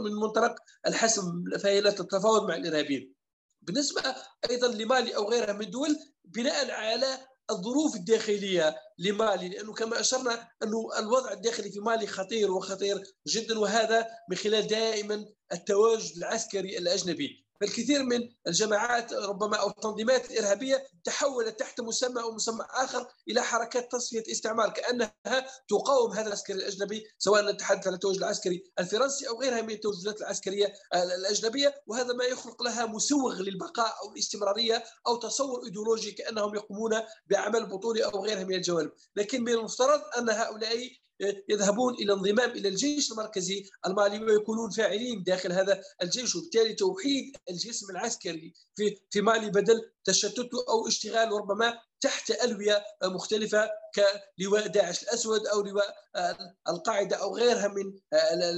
من 0.01 0.13
منطلق 0.13 0.55
الحسم 0.87 1.45
فهي 1.63 1.81
لا 1.81 1.91
تتفاوض 1.91 2.49
مع 2.49 2.57
الإرهابيين. 2.57 3.15
بالنسبة 3.63 4.03
أيضا 4.51 4.69
لمالي 4.69 5.17
أو 5.17 5.31
غيرها 5.31 5.53
من 5.53 5.61
الدول 5.61 5.97
بناء 6.25 6.71
على 6.71 7.19
الظروف 7.51 7.95
الداخلية 7.95 8.77
لمالي 8.99 9.49
لأنه 9.49 9.73
كما 9.73 10.01
أشرنا 10.01 10.49
أنه 10.63 10.89
الوضع 10.99 11.33
الداخلي 11.33 11.71
في 11.71 11.81
مالي 11.81 12.07
خطير 12.07 12.51
وخطير 12.53 13.03
جدا 13.29 13.59
وهذا 13.59 14.07
من 14.31 14.37
خلال 14.37 14.67
دائما 14.67 15.27
التواجد 15.53 16.17
العسكري 16.17 16.79
الأجنبي. 16.79 17.46
فالكثير 17.61 18.03
من 18.03 18.29
الجماعات 18.47 19.13
ربما 19.13 19.57
أو 19.57 19.69
التنظيمات 19.69 20.31
الارهابيه 20.31 20.87
تحولت 21.05 21.61
تحت 21.61 21.81
مسمى 21.81 22.23
أو 22.23 22.33
مسمى 22.33 22.67
آخر 22.71 23.07
إلى 23.29 23.43
حركات 23.43 23.93
تصفية 23.93 24.23
استعمار 24.33 24.71
كأنها 24.71 25.13
تقاوم 25.69 26.13
هذا 26.13 26.27
العسكري 26.27 26.57
الأجنبي 26.57 27.05
سواء 27.19 27.53
نتحدث 27.53 27.87
عن 27.87 27.95
التوجه 27.95 28.19
العسكري 28.19 28.63
الفرنسي 28.79 29.29
أو 29.29 29.41
غيرها 29.41 29.63
من 29.63 29.71
التوجهات 29.71 30.21
العسكرية 30.21 30.75
الأجنبية 30.95 31.83
وهذا 31.87 32.13
ما 32.13 32.25
يخلق 32.25 32.63
لها 32.63 32.87
مسوغ 32.87 33.43
للبقاء 33.43 33.95
أو 34.03 34.13
الاستمرارية 34.13 34.85
أو 35.07 35.17
تصور 35.17 35.65
إيديولوجي 35.65 36.13
كأنهم 36.13 36.55
يقومون 36.55 37.03
بعمل 37.27 37.67
بطولي 37.67 38.05
أو 38.05 38.25
غيرها 38.25 38.45
من 38.45 38.55
الجوانب. 38.55 38.93
لكن 39.17 39.43
من 39.43 39.53
المفترض 39.53 40.01
أن 40.19 40.31
هؤلاء 40.31 40.91
يذهبون 41.49 41.95
إلى 41.95 42.13
انضمام 42.13 42.51
إلى 42.51 42.69
الجيش 42.69 43.13
المركزي 43.13 43.65
المالي 43.87 44.25
ويكونون 44.25 44.71
فاعلين 44.71 45.23
داخل 45.23 45.53
هذا 45.53 45.83
الجيش 46.03 46.37
وبالتالي 46.37 46.75
توحيد 46.75 47.37
الجسم 47.51 47.91
العسكري 47.91 48.55
في 48.77 48.97
في 49.11 49.21
مالي 49.21 49.51
بدل 49.51 49.91
تشتته 50.05 50.65
أو 50.69 50.89
اشتغال 50.89 51.33
ربما 51.33 51.79
تحت 52.01 52.31
ألوية 52.31 52.85
مختلفة 53.05 53.71
كلواء 54.39 54.67
داعش 54.67 55.03
الأسود 55.03 55.47
أو 55.47 55.61
لواء 55.63 55.97
القاعدة 56.69 57.17
أو 57.17 57.37
غيرها 57.37 57.69
من 57.69 57.99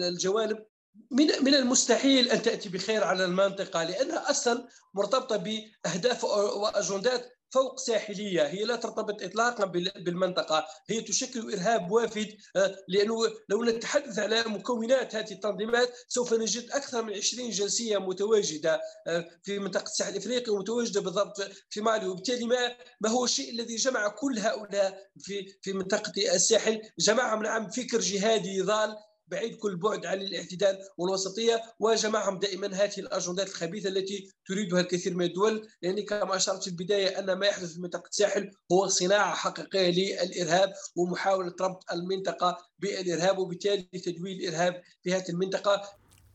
الجوانب. 0.09 0.67
من 1.11 1.27
من 1.41 1.55
المستحيل 1.55 2.29
أن 2.31 2.43
تأتي 2.43 2.69
بخير 2.69 3.05
على 3.05 3.25
المنطقة 3.25 3.85
لأنها 3.85 4.31
أصلا 4.31 4.69
مرتبطة 4.95 5.37
بأهداف 5.37 6.25
وأجندات 6.25 7.38
فوق 7.51 7.79
ساحلية 7.81 8.47
هي 8.47 8.65
لا 8.65 8.77
ترتبط 8.77 9.23
اطلاقا 9.23 9.65
بالمنطقة 9.97 10.67
هي 10.89 11.01
تشكل 11.01 11.53
إرهاب 11.53 11.91
وافد 11.91 12.37
آه، 12.57 12.77
لأنه 12.89 13.15
لو 13.49 13.65
نتحدث 13.65 14.19
على 14.19 14.43
مكونات 14.47 15.15
هذه 15.15 15.33
التنظيمات 15.33 15.93
سوف 16.09 16.35
نجد 16.35 16.71
أكثر 16.71 17.03
من 17.03 17.15
20 17.15 17.51
جنسية 17.51 17.99
متواجدة 17.99 18.81
آه، 19.07 19.29
في 19.43 19.59
منطقة 19.59 19.83
الساحل 19.83 20.13
الإفريقي 20.13 20.53
ومتواجدة 20.53 21.01
بالضبط 21.01 21.51
في 21.71 21.81
مالي. 21.81 22.07
وبالتالي 22.09 22.45
ما 22.45 22.77
ما 23.01 23.11
هو 23.11 23.25
الشيء 23.25 23.51
الذي 23.51 23.77
جمع 23.77 24.09
كل 24.09 24.39
هؤلاء 24.39 25.09
في 25.19 25.55
في 25.63 25.73
منطقة 25.73 26.13
الساحل؟ 26.35 26.83
جمعهم 26.99 27.43
نعم 27.43 27.71
فكر 27.71 28.01
جهادي 28.01 28.61
ضال 28.63 28.97
بعيد 29.31 29.57
كل 29.57 29.77
بعد 29.77 30.07
عن 30.07 30.21
الاعتدال 30.21 30.79
والوسطية. 30.99 31.63
وجمعهم 31.81 32.39
دائما 32.39 32.67
هذه 32.67 32.99
الأجندات 32.99 33.49
الخبيثة 33.49 33.89
التي 33.89 34.31
تريدها 34.47 34.81
الكثير 34.81 35.15
من 35.15 35.25
الدول 35.25 35.69
يعني 35.83 36.03
كما 36.03 36.37
أشرت 36.37 36.63
في 36.63 36.71
البداية 36.71 37.19
أن 37.19 37.33
ما 37.33 37.47
يحدث 37.47 37.73
في 37.73 37.81
منطقة 37.81 38.09
الساحل 38.09 38.51
هو 38.73 38.87
صناعة 38.87 39.35
حقيقية 39.35 39.91
للإرهاب 39.91 40.73
ومحاولة 40.97 41.55
ربط 41.61 41.93
المنطقة 41.93 42.59
بالإرهاب 42.79 43.39
وبالتالي 43.39 43.83
تدويل 43.83 44.41
الإرهاب 44.41 44.83
في 45.03 45.15
هذه 45.15 45.29
المنطقة. 45.29 45.83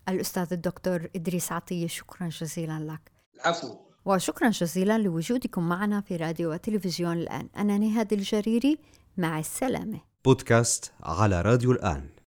الأستاذ 0.10 0.48
الدكتور 0.52 1.10
إدريس 1.16 1.52
عطية 1.52 1.88
شكرا 1.88 2.30
جزيلا 2.30 2.80
لك. 2.80 3.12
العفو. 3.36 3.78
وشكرا 4.06 4.50
جزيلا 4.50 4.98
لوجودكم 4.98 5.70
معنا 5.70 6.02
في 6.02 6.16
راديو 6.16 6.54
وتلفزيون 6.54 7.18
الآن. 7.18 7.50
أنا 7.58 7.78
نهاد 7.78 8.14
الجريري 8.14 8.78
مع 9.18 9.40
السلامة. 9.40 10.02
بودكاست 10.26 10.92
على 11.04 11.42
راديو 11.42 11.72
الآن. 11.72 12.13